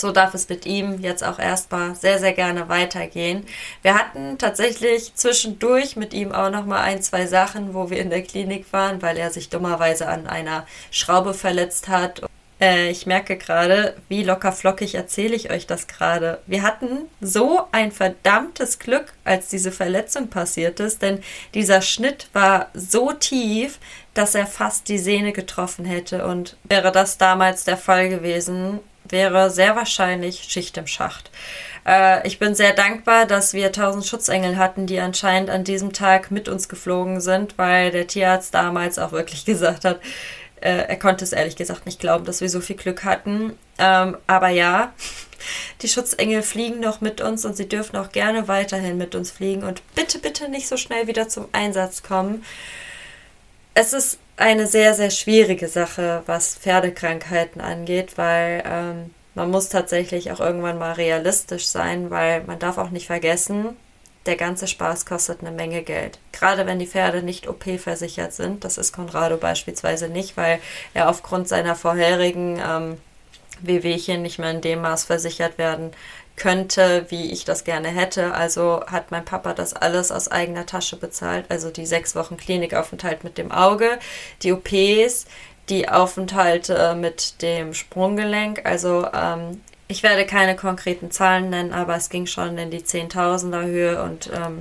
so 0.00 0.12
darf 0.12 0.34
es 0.34 0.48
mit 0.48 0.66
ihm 0.66 1.00
jetzt 1.00 1.24
auch 1.24 1.38
erstmal 1.38 1.94
sehr, 1.94 2.18
sehr 2.18 2.32
gerne 2.32 2.68
weitergehen. 2.68 3.44
Wir 3.82 3.94
hatten 3.94 4.38
tatsächlich 4.38 5.14
zwischendurch 5.14 5.96
mit 5.96 6.14
ihm 6.14 6.32
auch 6.32 6.50
nochmal 6.50 6.82
ein, 6.82 7.02
zwei 7.02 7.26
Sachen, 7.26 7.74
wo 7.74 7.90
wir 7.90 7.98
in 7.98 8.10
der 8.10 8.22
Klinik 8.22 8.72
waren, 8.72 9.02
weil 9.02 9.16
er 9.16 9.30
sich 9.30 9.48
dummerweise 9.48 10.08
an 10.08 10.26
einer 10.26 10.66
Schraube 10.90 11.34
verletzt 11.34 11.88
hat. 11.88 12.22
Äh, 12.60 12.90
ich 12.90 13.06
merke 13.06 13.36
gerade, 13.36 13.96
wie 14.08 14.22
locker 14.22 14.52
flockig 14.52 14.94
erzähle 14.94 15.34
ich 15.34 15.50
euch 15.50 15.66
das 15.66 15.86
gerade. 15.86 16.40
Wir 16.46 16.62
hatten 16.62 17.08
so 17.20 17.62
ein 17.72 17.92
verdammtes 17.92 18.78
Glück, 18.78 19.12
als 19.24 19.48
diese 19.48 19.72
Verletzung 19.72 20.28
passiert 20.28 20.80
ist, 20.80 21.02
denn 21.02 21.22
dieser 21.54 21.82
Schnitt 21.82 22.28
war 22.32 22.68
so 22.74 23.12
tief, 23.12 23.78
dass 24.14 24.34
er 24.34 24.46
fast 24.46 24.88
die 24.88 24.98
Sehne 24.98 25.32
getroffen 25.32 25.84
hätte. 25.84 26.26
Und 26.26 26.56
wäre 26.64 26.90
das 26.92 27.18
damals 27.18 27.64
der 27.64 27.76
Fall 27.76 28.08
gewesen, 28.08 28.80
wäre 29.10 29.50
sehr 29.50 29.76
wahrscheinlich 29.76 30.44
Schicht 30.48 30.76
im 30.76 30.86
Schacht. 30.86 31.30
Äh, 31.86 32.26
ich 32.26 32.38
bin 32.38 32.54
sehr 32.54 32.72
dankbar, 32.74 33.26
dass 33.26 33.54
wir 33.54 33.66
1000 33.66 34.04
Schutzengel 34.04 34.56
hatten, 34.58 34.86
die 34.86 35.00
anscheinend 35.00 35.50
an 35.50 35.64
diesem 35.64 35.92
Tag 35.92 36.30
mit 36.30 36.48
uns 36.48 36.68
geflogen 36.68 37.20
sind, 37.20 37.56
weil 37.56 37.90
der 37.90 38.06
Tierarzt 38.06 38.54
damals 38.54 38.98
auch 38.98 39.12
wirklich 39.12 39.44
gesagt 39.46 39.84
hat, 39.84 40.00
äh, 40.60 40.88
er 40.88 40.98
konnte 40.98 41.24
es 41.24 41.32
ehrlich 41.32 41.56
gesagt 41.56 41.86
nicht 41.86 42.00
glauben, 42.00 42.24
dass 42.24 42.40
wir 42.40 42.48
so 42.48 42.60
viel 42.60 42.76
Glück 42.76 43.04
hatten. 43.04 43.56
Ähm, 43.78 44.16
aber 44.26 44.48
ja, 44.48 44.92
die 45.82 45.88
Schutzengel 45.88 46.42
fliegen 46.42 46.80
noch 46.80 47.00
mit 47.00 47.20
uns 47.20 47.44
und 47.44 47.56
sie 47.56 47.68
dürfen 47.68 47.96
auch 47.96 48.10
gerne 48.12 48.48
weiterhin 48.48 48.98
mit 48.98 49.14
uns 49.14 49.30
fliegen 49.30 49.62
und 49.62 49.82
bitte, 49.94 50.18
bitte 50.18 50.48
nicht 50.48 50.68
so 50.68 50.76
schnell 50.76 51.06
wieder 51.06 51.28
zum 51.28 51.48
Einsatz 51.52 52.02
kommen. 52.02 52.44
Es 53.74 53.92
ist 53.92 54.18
eine 54.38 54.68
sehr, 54.68 54.94
sehr 54.94 55.10
schwierige 55.10 55.68
Sache, 55.68 56.22
was 56.26 56.54
Pferdekrankheiten 56.54 57.60
angeht, 57.60 58.16
weil 58.16 58.62
ähm, 58.64 59.10
man 59.34 59.50
muss 59.50 59.68
tatsächlich 59.68 60.30
auch 60.30 60.40
irgendwann 60.40 60.78
mal 60.78 60.92
realistisch 60.92 61.66
sein, 61.66 62.10
weil 62.10 62.44
man 62.44 62.58
darf 62.58 62.78
auch 62.78 62.90
nicht 62.90 63.08
vergessen, 63.08 63.76
der 64.26 64.36
ganze 64.36 64.68
Spaß 64.68 65.06
kostet 65.06 65.40
eine 65.40 65.50
Menge 65.50 65.82
Geld. 65.82 66.18
Gerade 66.32 66.66
wenn 66.66 66.78
die 66.78 66.86
Pferde 66.86 67.22
nicht 67.22 67.48
OP-versichert 67.48 68.32
sind, 68.32 68.64
das 68.64 68.78
ist 68.78 68.92
Conrado 68.92 69.38
beispielsweise 69.38 70.08
nicht, 70.08 70.36
weil 70.36 70.60
er 70.94 71.08
aufgrund 71.08 71.48
seiner 71.48 71.74
vorherigen 71.74 72.60
ähm, 72.64 72.98
Wehwehchen 73.60 74.22
nicht 74.22 74.38
mehr 74.38 74.52
in 74.52 74.60
dem 74.60 74.82
Maß 74.82 75.04
versichert 75.04 75.58
werden 75.58 75.90
könnte, 76.38 77.06
wie 77.08 77.30
ich 77.32 77.44
das 77.44 77.64
gerne 77.64 77.88
hätte. 77.88 78.32
Also 78.32 78.82
hat 78.86 79.10
mein 79.10 79.24
Papa 79.24 79.52
das 79.52 79.74
alles 79.74 80.10
aus 80.10 80.30
eigener 80.30 80.64
Tasche 80.64 80.96
bezahlt. 80.96 81.46
Also 81.50 81.70
die 81.70 81.84
sechs 81.84 82.14
Wochen 82.14 82.36
Klinikaufenthalt 82.36 83.24
mit 83.24 83.36
dem 83.36 83.52
Auge, 83.52 83.98
die 84.42 84.52
OPs, 84.52 85.26
die 85.68 85.88
Aufenthalte 85.88 86.94
mit 86.94 87.42
dem 87.42 87.74
Sprunggelenk. 87.74 88.62
Also 88.64 89.06
ähm, 89.12 89.60
ich 89.88 90.02
werde 90.02 90.26
keine 90.26 90.56
konkreten 90.56 91.10
Zahlen 91.10 91.50
nennen, 91.50 91.72
aber 91.72 91.96
es 91.96 92.10
ging 92.10 92.26
schon 92.26 92.56
in 92.58 92.70
die 92.70 92.84
Zehntausender 92.84 93.64
Höhe 93.64 94.02
und 94.02 94.30
ähm, 94.34 94.60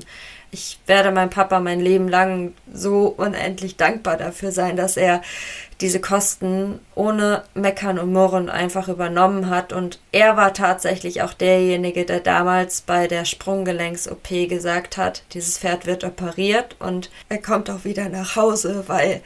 ich 0.51 0.79
werde 0.85 1.11
meinem 1.11 1.29
Papa 1.29 1.59
mein 1.59 1.79
Leben 1.79 2.07
lang 2.07 2.53
so 2.71 3.07
unendlich 3.07 3.75
dankbar 3.75 4.17
dafür 4.17 4.51
sein, 4.51 4.77
dass 4.77 4.97
er 4.97 5.21
diese 5.81 5.99
Kosten 5.99 6.79
ohne 6.95 7.43
Meckern 7.53 7.99
und 7.99 8.11
Murren 8.11 8.49
einfach 8.49 8.87
übernommen 8.87 9.49
hat. 9.49 9.73
Und 9.73 9.99
er 10.11 10.37
war 10.37 10.53
tatsächlich 10.53 11.21
auch 11.21 11.33
derjenige, 11.33 12.05
der 12.05 12.19
damals 12.19 12.81
bei 12.81 13.07
der 13.07 13.25
Sprunggelenks-OP 13.25 14.49
gesagt 14.49 14.97
hat, 14.97 15.23
dieses 15.33 15.59
Pferd 15.59 15.85
wird 15.85 16.03
operiert 16.03 16.75
und 16.79 17.11
er 17.29 17.41
kommt 17.41 17.69
auch 17.69 17.83
wieder 17.83 18.09
nach 18.09 18.35
Hause, 18.35 18.85
weil 18.87 19.21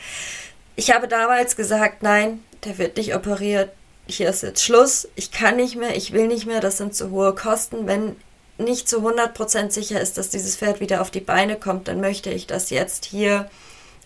ich 0.75 0.93
habe 0.93 1.07
damals 1.07 1.55
gesagt, 1.55 2.03
nein, 2.03 2.43
der 2.65 2.77
wird 2.77 2.97
nicht 2.97 3.15
operiert. 3.15 3.71
Hier 4.07 4.29
ist 4.29 4.43
jetzt 4.43 4.63
Schluss. 4.63 5.07
Ich 5.15 5.31
kann 5.31 5.55
nicht 5.55 5.75
mehr, 5.75 5.95
ich 5.95 6.11
will 6.11 6.27
nicht 6.27 6.47
mehr, 6.47 6.59
das 6.59 6.77
sind 6.77 6.95
zu 6.95 7.11
hohe 7.11 7.33
Kosten. 7.35 7.87
Wenn 7.87 8.15
nicht 8.63 8.87
zu 8.87 8.99
100% 9.07 9.71
sicher 9.71 9.99
ist, 9.99 10.17
dass 10.17 10.29
dieses 10.29 10.57
Pferd 10.57 10.79
wieder 10.79 11.01
auf 11.01 11.11
die 11.11 11.19
Beine 11.19 11.55
kommt, 11.55 11.87
dann 11.87 12.01
möchte 12.01 12.29
ich 12.29 12.47
das 12.47 12.69
jetzt 12.69 13.05
hier, 13.05 13.49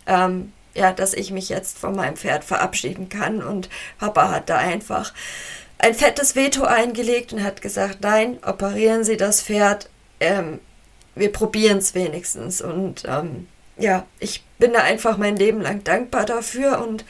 ähm, 0.07 0.51
ja, 0.73 0.91
dass 0.91 1.13
ich 1.13 1.31
mich 1.31 1.49
jetzt 1.49 1.77
von 1.77 1.95
meinem 1.95 2.17
Pferd 2.17 2.43
verabschieden 2.43 3.09
kann. 3.09 3.41
Und 3.41 3.69
Papa 3.97 4.29
hat 4.29 4.49
da 4.49 4.57
einfach 4.57 5.13
ein 5.77 5.93
fettes 5.93 6.35
Veto 6.35 6.63
eingelegt 6.63 7.33
und 7.33 7.43
hat 7.43 7.61
gesagt, 7.61 7.99
nein, 8.01 8.39
operieren 8.45 9.03
Sie 9.03 9.17
das 9.17 9.41
Pferd, 9.41 9.89
ähm, 10.19 10.59
wir 11.15 11.31
probieren 11.31 11.77
es 11.77 11.95
wenigstens. 11.95 12.61
Und 12.61 13.03
ähm, 13.07 13.47
ja, 13.77 14.05
ich 14.19 14.43
bin 14.57 14.73
da 14.73 14.79
einfach 14.79 15.17
mein 15.17 15.35
Leben 15.35 15.61
lang 15.61 15.83
dankbar 15.83 16.25
dafür 16.25 16.79
und 16.85 17.05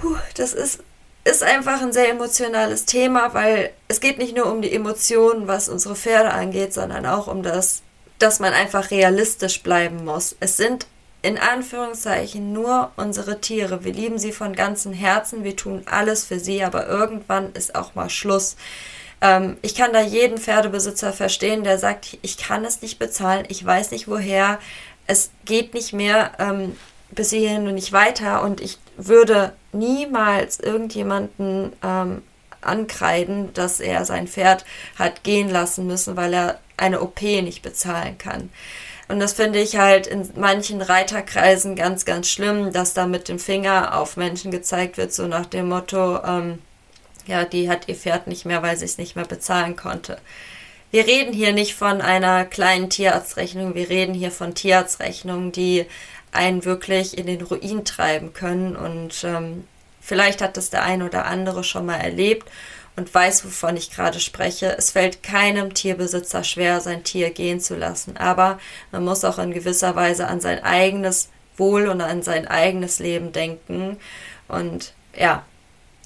puh, 0.00 0.16
das 0.34 0.52
ist 0.52 0.82
ist 1.26 1.42
einfach 1.42 1.82
ein 1.82 1.92
sehr 1.92 2.08
emotionales 2.08 2.84
Thema, 2.84 3.34
weil 3.34 3.70
es 3.88 4.00
geht 4.00 4.18
nicht 4.18 4.36
nur 4.36 4.46
um 4.46 4.62
die 4.62 4.72
Emotionen, 4.72 5.48
was 5.48 5.68
unsere 5.68 5.96
Pferde 5.96 6.30
angeht, 6.30 6.72
sondern 6.72 7.04
auch 7.04 7.26
um 7.26 7.42
das, 7.42 7.82
dass 8.20 8.38
man 8.38 8.52
einfach 8.52 8.92
realistisch 8.92 9.62
bleiben 9.62 10.04
muss. 10.04 10.36
Es 10.38 10.56
sind 10.56 10.86
in 11.22 11.36
Anführungszeichen 11.36 12.52
nur 12.52 12.92
unsere 12.96 13.40
Tiere. 13.40 13.82
Wir 13.82 13.92
lieben 13.92 14.20
sie 14.20 14.30
von 14.30 14.54
ganzem 14.54 14.92
Herzen, 14.92 15.42
wir 15.42 15.56
tun 15.56 15.82
alles 15.86 16.24
für 16.24 16.38
sie, 16.38 16.62
aber 16.62 16.86
irgendwann 16.86 17.52
ist 17.54 17.74
auch 17.74 17.96
mal 17.96 18.08
Schluss. 18.08 18.54
Ähm, 19.20 19.56
ich 19.62 19.74
kann 19.74 19.92
da 19.92 20.02
jeden 20.02 20.38
Pferdebesitzer 20.38 21.12
verstehen, 21.12 21.64
der 21.64 21.78
sagt, 21.78 22.18
ich 22.22 22.38
kann 22.38 22.64
es 22.64 22.82
nicht 22.82 23.00
bezahlen, 23.00 23.46
ich 23.48 23.64
weiß 23.66 23.90
nicht 23.90 24.06
woher, 24.06 24.60
es 25.08 25.30
geht 25.44 25.74
nicht 25.74 25.92
mehr 25.92 26.32
ähm, 26.38 26.76
bis 27.10 27.30
hierhin 27.30 27.66
und 27.66 27.74
nicht 27.74 27.92
weiter 27.92 28.42
und 28.42 28.60
ich 28.60 28.78
würde 28.96 29.52
niemals 29.72 30.60
irgendjemanden 30.60 31.72
ähm, 31.82 32.22
ankreiden, 32.60 33.52
dass 33.54 33.80
er 33.80 34.04
sein 34.04 34.26
Pferd 34.26 34.64
hat 34.98 35.22
gehen 35.22 35.48
lassen 35.48 35.86
müssen, 35.86 36.16
weil 36.16 36.34
er 36.34 36.58
eine 36.76 37.00
OP 37.00 37.22
nicht 37.22 37.62
bezahlen 37.62 38.18
kann. 38.18 38.50
Und 39.08 39.20
das 39.20 39.34
finde 39.34 39.60
ich 39.60 39.76
halt 39.76 40.08
in 40.08 40.28
manchen 40.34 40.82
Reiterkreisen 40.82 41.76
ganz, 41.76 42.04
ganz 42.04 42.28
schlimm, 42.28 42.72
dass 42.72 42.92
da 42.92 43.06
mit 43.06 43.28
dem 43.28 43.38
Finger 43.38 43.96
auf 43.98 44.16
Menschen 44.16 44.50
gezeigt 44.50 44.96
wird, 44.96 45.12
so 45.12 45.26
nach 45.28 45.46
dem 45.46 45.68
Motto, 45.68 46.22
ähm, 46.24 46.58
ja, 47.26 47.44
die 47.44 47.70
hat 47.70 47.88
ihr 47.88 47.94
Pferd 47.94 48.26
nicht 48.26 48.46
mehr, 48.46 48.62
weil 48.62 48.76
sie 48.76 48.84
es 48.84 48.98
nicht 48.98 49.14
mehr 49.14 49.24
bezahlen 49.24 49.76
konnte. 49.76 50.18
Wir 50.90 51.06
reden 51.06 51.32
hier 51.32 51.52
nicht 51.52 51.74
von 51.74 52.00
einer 52.00 52.44
kleinen 52.44 52.90
Tierarztrechnung, 52.90 53.74
wir 53.74 53.90
reden 53.90 54.14
hier 54.14 54.30
von 54.30 54.54
Tierarztrechnungen, 54.54 55.52
die 55.52 55.86
einen 56.36 56.64
wirklich 56.64 57.18
in 57.18 57.26
den 57.26 57.42
Ruin 57.42 57.84
treiben 57.84 58.32
können. 58.32 58.76
Und 58.76 59.24
ähm, 59.24 59.64
vielleicht 60.00 60.40
hat 60.40 60.56
das 60.56 60.70
der 60.70 60.84
ein 60.84 61.02
oder 61.02 61.26
andere 61.26 61.64
schon 61.64 61.86
mal 61.86 61.96
erlebt 61.96 62.48
und 62.96 63.12
weiß, 63.12 63.44
wovon 63.44 63.76
ich 63.76 63.90
gerade 63.90 64.20
spreche. 64.20 64.74
Es 64.76 64.92
fällt 64.92 65.22
keinem 65.22 65.74
Tierbesitzer 65.74 66.44
schwer, 66.44 66.80
sein 66.80 67.04
Tier 67.04 67.30
gehen 67.30 67.60
zu 67.60 67.76
lassen. 67.76 68.16
Aber 68.16 68.58
man 68.90 69.04
muss 69.04 69.24
auch 69.24 69.38
in 69.38 69.52
gewisser 69.52 69.94
Weise 69.94 70.28
an 70.28 70.40
sein 70.40 70.62
eigenes 70.64 71.28
Wohl 71.56 71.88
und 71.88 72.00
an 72.00 72.22
sein 72.22 72.48
eigenes 72.48 72.98
Leben 72.98 73.32
denken. 73.32 73.98
Und 74.48 74.94
ja, 75.18 75.44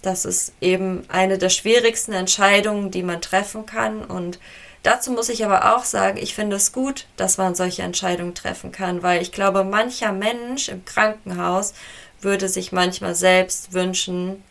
das 0.02 0.24
ist 0.24 0.52
eben 0.60 1.04
eine 1.08 1.38
der 1.38 1.50
schwierigsten 1.50 2.12
Entscheidungen, 2.12 2.90
die 2.90 3.02
man 3.02 3.20
treffen 3.20 3.66
kann. 3.66 4.04
Und 4.04 4.38
Dazu 4.82 5.12
muss 5.12 5.28
ich 5.28 5.44
aber 5.44 5.76
auch 5.76 5.84
sagen, 5.84 6.16
ich 6.16 6.34
finde 6.34 6.56
es 6.56 6.72
gut, 6.72 7.06
dass 7.16 7.36
man 7.36 7.54
solche 7.54 7.82
Entscheidungen 7.82 8.34
treffen 8.34 8.72
kann, 8.72 9.02
weil 9.02 9.20
ich 9.20 9.32
glaube, 9.32 9.64
mancher 9.64 10.12
Mensch 10.12 10.68
im 10.68 10.84
Krankenhaus 10.84 11.74
würde 12.20 12.48
sich 12.48 12.72
manchmal 12.72 13.14
selbst 13.14 13.72
wünschen, 13.72 14.42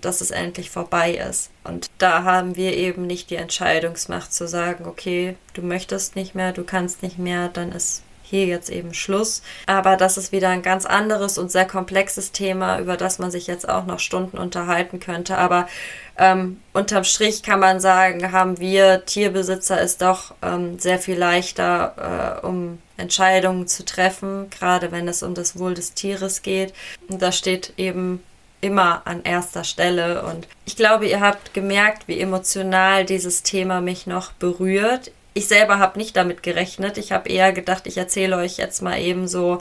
dass 0.00 0.20
es 0.20 0.30
endlich 0.30 0.70
vorbei 0.70 1.14
ist. 1.14 1.50
Und 1.64 1.90
da 1.98 2.22
haben 2.22 2.54
wir 2.54 2.76
eben 2.76 3.06
nicht 3.06 3.28
die 3.30 3.36
Entscheidungsmacht 3.36 4.32
zu 4.32 4.46
sagen, 4.46 4.86
okay, 4.86 5.36
du 5.52 5.62
möchtest 5.62 6.14
nicht 6.14 6.34
mehr, 6.34 6.52
du 6.52 6.62
kannst 6.62 7.02
nicht 7.02 7.18
mehr, 7.18 7.48
dann 7.48 7.72
ist 7.72 8.03
hier 8.24 8.46
jetzt 8.46 8.70
eben 8.70 8.94
Schluss. 8.94 9.42
Aber 9.66 9.96
das 9.96 10.16
ist 10.16 10.32
wieder 10.32 10.48
ein 10.48 10.62
ganz 10.62 10.86
anderes 10.86 11.38
und 11.38 11.52
sehr 11.52 11.66
komplexes 11.66 12.32
Thema, 12.32 12.78
über 12.80 12.96
das 12.96 13.18
man 13.18 13.30
sich 13.30 13.46
jetzt 13.46 13.68
auch 13.68 13.84
noch 13.84 14.00
Stunden 14.00 14.38
unterhalten 14.38 14.98
könnte. 14.98 15.36
Aber 15.36 15.68
ähm, 16.16 16.60
unterm 16.72 17.04
Strich 17.04 17.42
kann 17.42 17.60
man 17.60 17.80
sagen, 17.80 18.32
haben 18.32 18.58
wir 18.58 19.04
Tierbesitzer 19.04 19.80
es 19.80 19.98
doch 19.98 20.34
ähm, 20.42 20.78
sehr 20.78 20.98
viel 20.98 21.18
leichter, 21.18 22.40
äh, 22.42 22.46
um 22.46 22.78
Entscheidungen 22.96 23.66
zu 23.66 23.84
treffen, 23.84 24.48
gerade 24.50 24.90
wenn 24.90 25.06
es 25.06 25.22
um 25.22 25.34
das 25.34 25.58
Wohl 25.58 25.74
des 25.74 25.94
Tieres 25.94 26.42
geht. 26.42 26.72
Und 27.08 27.20
das 27.20 27.36
steht 27.36 27.74
eben 27.76 28.22
immer 28.60 29.02
an 29.04 29.22
erster 29.24 29.64
Stelle. 29.64 30.22
Und 30.22 30.48
ich 30.64 30.76
glaube, 30.76 31.06
ihr 31.06 31.20
habt 31.20 31.52
gemerkt, 31.52 32.08
wie 32.08 32.18
emotional 32.18 33.04
dieses 33.04 33.42
Thema 33.42 33.82
mich 33.82 34.06
noch 34.06 34.32
berührt 34.32 35.10
ich 35.34 35.48
selber 35.48 35.78
habe 35.78 35.98
nicht 35.98 36.16
damit 36.16 36.42
gerechnet. 36.42 36.96
Ich 36.96 37.12
habe 37.12 37.28
eher 37.28 37.52
gedacht, 37.52 37.86
ich 37.86 37.98
erzähle 37.98 38.36
euch 38.36 38.56
jetzt 38.56 38.82
mal 38.82 38.98
eben 38.98 39.28
so 39.28 39.60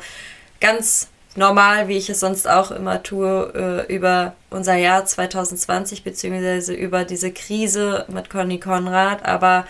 ganz 0.61 1.09
normal, 1.35 1.87
wie 1.87 1.97
ich 1.97 2.09
es 2.09 2.19
sonst 2.19 2.47
auch 2.47 2.71
immer 2.71 3.01
tue, 3.01 3.85
äh, 3.89 3.93
über 3.93 4.35
unser 4.49 4.75
Jahr 4.75 5.05
2020 5.05 6.03
beziehungsweise 6.03 6.73
über 6.73 7.05
diese 7.05 7.31
Krise 7.31 8.05
mit 8.07 8.29
Conny 8.29 8.59
Konrad. 8.59 9.25
Aber 9.25 9.65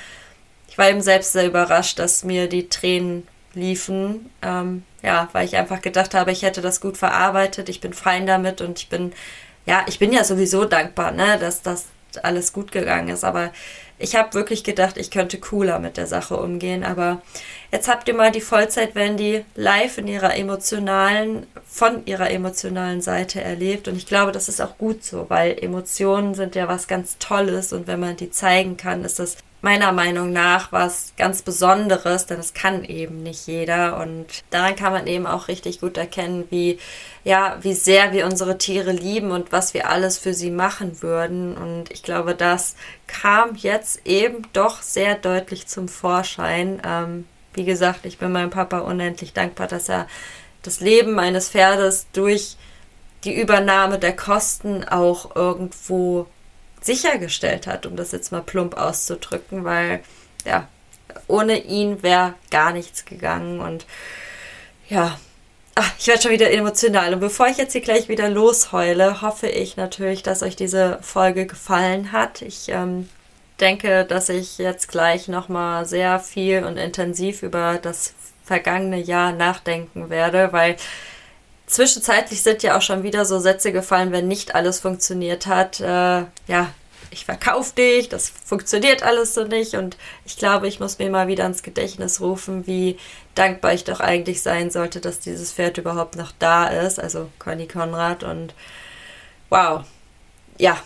ich 0.68 0.78
war 0.78 0.90
eben 0.90 1.02
selbst 1.02 1.32
sehr 1.32 1.48
überrascht, 1.48 2.00
dass 2.00 2.24
mir 2.24 2.50
die 2.50 2.68
Tränen 2.68 3.28
liefen. 3.54 4.30
Ähm, 4.42 4.84
ja, 5.02 5.30
weil 5.32 5.46
ich 5.46 5.56
einfach 5.56 5.82
gedacht 5.82 6.14
habe, 6.14 6.32
ich 6.32 6.42
hätte 6.42 6.62
das 6.62 6.82
gut 6.82 6.98
verarbeitet. 6.98 7.70
Ich 7.70 7.82
bin 7.82 7.94
fein 7.94 8.26
damit 8.28 8.62
und 8.62 8.80
ich 8.80 8.90
bin, 8.90 9.14
ja, 9.66 9.86
ich 9.88 10.00
bin 10.00 10.12
ja 10.12 10.24
sowieso 10.24 10.66
dankbar, 10.66 11.12
ne, 11.12 11.38
dass 11.40 11.62
das 11.62 11.88
alles 12.22 12.54
gut 12.54 12.72
gegangen 12.72 13.10
ist. 13.10 13.24
Aber 13.24 13.52
ich 14.00 14.16
habe 14.16 14.34
wirklich 14.34 14.64
gedacht, 14.64 14.98
ich 14.98 15.12
könnte 15.12 15.40
cooler 15.40 15.80
mit 15.80 15.98
der 15.98 16.08
Sache 16.08 16.36
umgehen, 16.36 16.84
aber 16.84 17.22
jetzt 17.72 17.88
habt 17.88 18.08
ihr 18.08 18.14
mal 18.14 18.32
die 18.32 18.42
Vollzeit-Wendy 18.42 19.46
live 19.56 19.98
in 19.98 20.08
ihrer 20.08 20.36
emotionalen, 20.36 21.46
von 21.68 22.06
ihrer 22.06 22.30
emotionalen 22.32 23.02
Seite 23.02 23.42
erlebt. 23.42 23.88
Und 23.88 23.96
ich 23.96 24.08
glaube, 24.08 24.32
das 24.32 24.50
ist 24.50 24.62
auch 24.62 24.78
gut 24.78 25.04
so, 25.04 25.30
weil 25.30 25.58
Emotionen 25.60 26.34
sind 26.34 26.56
ja 26.56 26.68
was 26.68 26.88
ganz 26.88 27.18
Tolles. 27.20 27.72
Und 27.72 27.88
wenn 27.88 28.00
man 28.00 28.18
die 28.18 28.32
zeigen 28.32 28.78
kann, 28.78 29.06
ist 29.06 29.20
das 29.20 29.38
meiner 29.64 29.94
Meinung 29.94 30.34
nach 30.34 30.74
was 30.74 31.14
ganz 31.18 31.42
Besonderes, 31.42 32.26
denn 32.26 32.38
es 32.38 32.54
kann 32.54 32.84
eben 32.84 33.24
nicht 33.24 33.48
jeder 33.48 33.98
und 33.98 34.26
daran 34.50 34.76
kann 34.76 34.92
man 34.92 35.08
eben 35.08 35.26
auch 35.26 35.48
richtig 35.48 35.80
gut 35.80 35.98
erkennen, 35.98 36.44
wie 36.50 36.80
ja, 37.24 37.58
wie 37.62 37.74
sehr 37.74 38.12
wir 38.12 38.26
unsere 38.26 38.58
Tiere 38.58 38.92
lieben 38.92 39.32
und 39.32 39.54
was 39.54 39.74
wir 39.74 39.90
alles 39.90 40.18
für 40.18 40.34
sie 40.34 40.52
machen 40.52 41.02
würden 41.02 41.56
und 41.56 41.92
ich 41.92 42.04
glaube, 42.04 42.36
das 42.36 42.76
kam 43.08 43.56
jetzt 43.56 44.06
eben 44.06 44.42
doch 44.52 44.82
sehr 44.82 45.16
deutlich 45.16 45.66
zum 45.68 45.88
Vorschein. 45.88 46.82
Ähm, 46.86 47.26
wie 47.54 47.64
gesagt, 47.64 48.06
ich 48.06 48.18
bin 48.18 48.34
meinem 48.34 48.50
Papa 48.50 48.80
unendlich 48.80 49.32
dankbar, 49.32 49.68
dass 49.68 49.88
er 49.88 50.08
das 50.62 50.82
Leben 50.82 51.14
meines 51.14 51.50
Pferdes 51.50 52.08
durch 52.12 52.58
die 53.24 53.40
Übernahme 53.40 53.98
der 53.98 54.16
Kosten 54.16 54.84
auch 54.84 55.38
irgendwo 55.38 56.28
sichergestellt 56.86 57.68
hat, 57.68 57.86
um 57.86 57.96
das 57.96 58.12
jetzt 58.12 58.32
mal 58.32 58.42
plump 58.42 58.76
auszudrücken, 58.76 59.64
weil 59.64 60.02
ja, 60.46 60.68
ohne 61.28 61.64
ihn 61.64 62.04
wäre 62.04 62.36
gar 62.52 62.72
nichts 62.72 63.06
gegangen 63.06 63.60
und 63.60 63.86
ja, 64.90 65.18
ach, 65.76 65.92
ich 65.98 66.08
werde 66.08 66.22
schon 66.22 66.32
wieder 66.32 66.52
emotional. 66.52 67.14
Und 67.14 67.20
bevor 67.20 67.48
ich 67.48 67.58
jetzt 67.58 67.72
hier 67.72 67.82
gleich 67.82 68.10
wieder 68.10 68.30
losheule, 68.30 69.22
hoffe 69.22 69.48
ich 69.48 69.78
natürlich, 69.78 70.24
dass 70.24 70.44
euch 70.44 70.56
diese 70.56 71.00
Folge 71.02 71.46
gefallen 71.46 72.12
hat. 72.12 72.42
Ich 72.42 72.70
ähm, 72.70 73.10
denke, 73.60 74.06
dass 74.06 74.30
ich 74.30 74.58
jetzt 74.58 74.90
gleich 74.90 75.28
nochmal 75.28 75.86
sehr 75.86 76.20
viel 76.20 76.64
und 76.64 76.78
intensiv 76.78 77.44
über 77.44 77.80
das 77.82 78.14
vergangene 78.44 79.00
Jahr 79.00 79.32
nachdenken 79.32 80.10
werde, 80.10 80.52
weil 80.52 80.76
Zwischenzeitlich 81.74 82.44
sind 82.44 82.62
ja 82.62 82.78
auch 82.78 82.84
schon 82.84 83.02
wieder 83.02 83.26
so 83.26 83.40
Sätze 83.40 83.72
gefallen, 83.72 84.12
wenn 84.12 84.28
nicht 84.28 84.54
alles 84.54 84.80
funktioniert 84.80 85.48
hat. 85.48 85.80
Äh, 85.80 86.26
ja, 86.46 86.72
ich 87.10 87.26
verkaufe 87.26 87.74
dich, 87.74 88.10
das 88.10 88.30
funktioniert 88.30 89.02
alles 89.02 89.34
so 89.34 89.44
nicht. 89.46 89.74
Und 89.74 89.98
ich 90.24 90.38
glaube, 90.38 90.68
ich 90.68 90.80
muss 90.80 91.00
mir 91.00 91.10
mal 91.10 91.28
wieder 91.28 91.48
ins 91.48 91.64
Gedächtnis 91.64 92.22
rufen, 92.22 92.68
wie 92.68 93.00
dankbar 93.34 93.74
ich 93.74 93.86
doch 93.86 94.02
eigentlich 94.02 94.44
sein 94.44 94.70
sollte, 94.70 95.00
dass 95.00 95.20
dieses 95.20 95.52
Pferd 95.52 95.80
überhaupt 95.80 96.16
noch 96.16 96.32
da 96.38 96.68
ist. 96.68 97.00
Also 97.00 97.32
Conny 97.40 97.66
Konrad. 97.66 98.22
Und 98.22 98.54
wow. 99.50 99.84
Ja, 100.60 100.78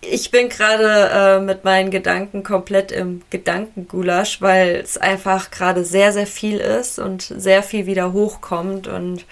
ich 0.00 0.30
bin 0.30 0.50
gerade 0.50 1.10
äh, 1.12 1.40
mit 1.40 1.64
meinen 1.64 1.90
Gedanken 1.90 2.44
komplett 2.44 2.92
im 2.92 3.22
Gedankengulasch, 3.30 4.40
weil 4.40 4.76
es 4.76 4.98
einfach 4.98 5.50
gerade 5.50 5.84
sehr, 5.84 6.12
sehr 6.12 6.28
viel 6.28 6.58
ist 6.58 7.00
und 7.00 7.22
sehr 7.22 7.64
viel 7.64 7.86
wieder 7.86 8.12
hochkommt. 8.12 8.86
Und 8.86 9.26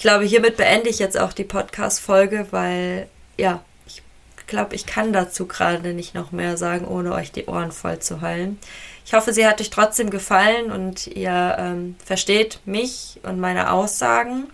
ich 0.00 0.02
glaube, 0.02 0.24
hiermit 0.24 0.56
beende 0.56 0.88
ich 0.88 0.98
jetzt 0.98 1.20
auch 1.20 1.34
die 1.34 1.44
Podcast-Folge, 1.44 2.46
weil 2.52 3.06
ja, 3.36 3.62
ich 3.86 4.02
glaube, 4.46 4.74
ich 4.74 4.86
kann 4.86 5.12
dazu 5.12 5.44
gerade 5.46 5.92
nicht 5.92 6.14
noch 6.14 6.32
mehr 6.32 6.56
sagen, 6.56 6.88
ohne 6.88 7.12
euch 7.12 7.32
die 7.32 7.44
Ohren 7.44 7.70
voll 7.70 7.98
zu 7.98 8.22
heulen. 8.22 8.58
Ich 9.04 9.12
hoffe, 9.12 9.34
sie 9.34 9.46
hat 9.46 9.60
euch 9.60 9.68
trotzdem 9.68 10.08
gefallen 10.08 10.72
und 10.72 11.06
ihr 11.06 11.54
ähm, 11.58 11.96
versteht 12.02 12.60
mich 12.64 13.20
und 13.24 13.40
meine 13.40 13.70
Aussagen. 13.72 14.46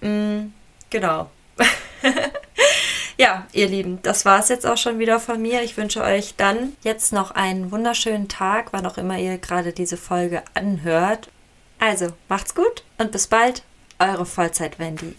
Mm, 0.00 0.46
genau. 0.88 1.30
ja, 3.18 3.46
ihr 3.52 3.68
Lieben, 3.68 3.98
das 4.00 4.24
war 4.24 4.38
es 4.38 4.48
jetzt 4.48 4.64
auch 4.64 4.78
schon 4.78 4.98
wieder 4.98 5.20
von 5.20 5.42
mir. 5.42 5.62
Ich 5.62 5.76
wünsche 5.76 6.02
euch 6.02 6.36
dann 6.38 6.74
jetzt 6.82 7.12
noch 7.12 7.32
einen 7.32 7.70
wunderschönen 7.70 8.28
Tag, 8.28 8.68
wann 8.72 8.86
auch 8.86 8.96
immer 8.96 9.18
ihr 9.18 9.36
gerade 9.36 9.74
diese 9.74 9.98
Folge 9.98 10.42
anhört. 10.54 11.28
Also, 11.78 12.14
macht's 12.30 12.54
gut 12.54 12.82
und 12.96 13.12
bis 13.12 13.26
bald 13.26 13.62
eure 13.98 14.24
Vollzeit-Wendy. 14.24 15.16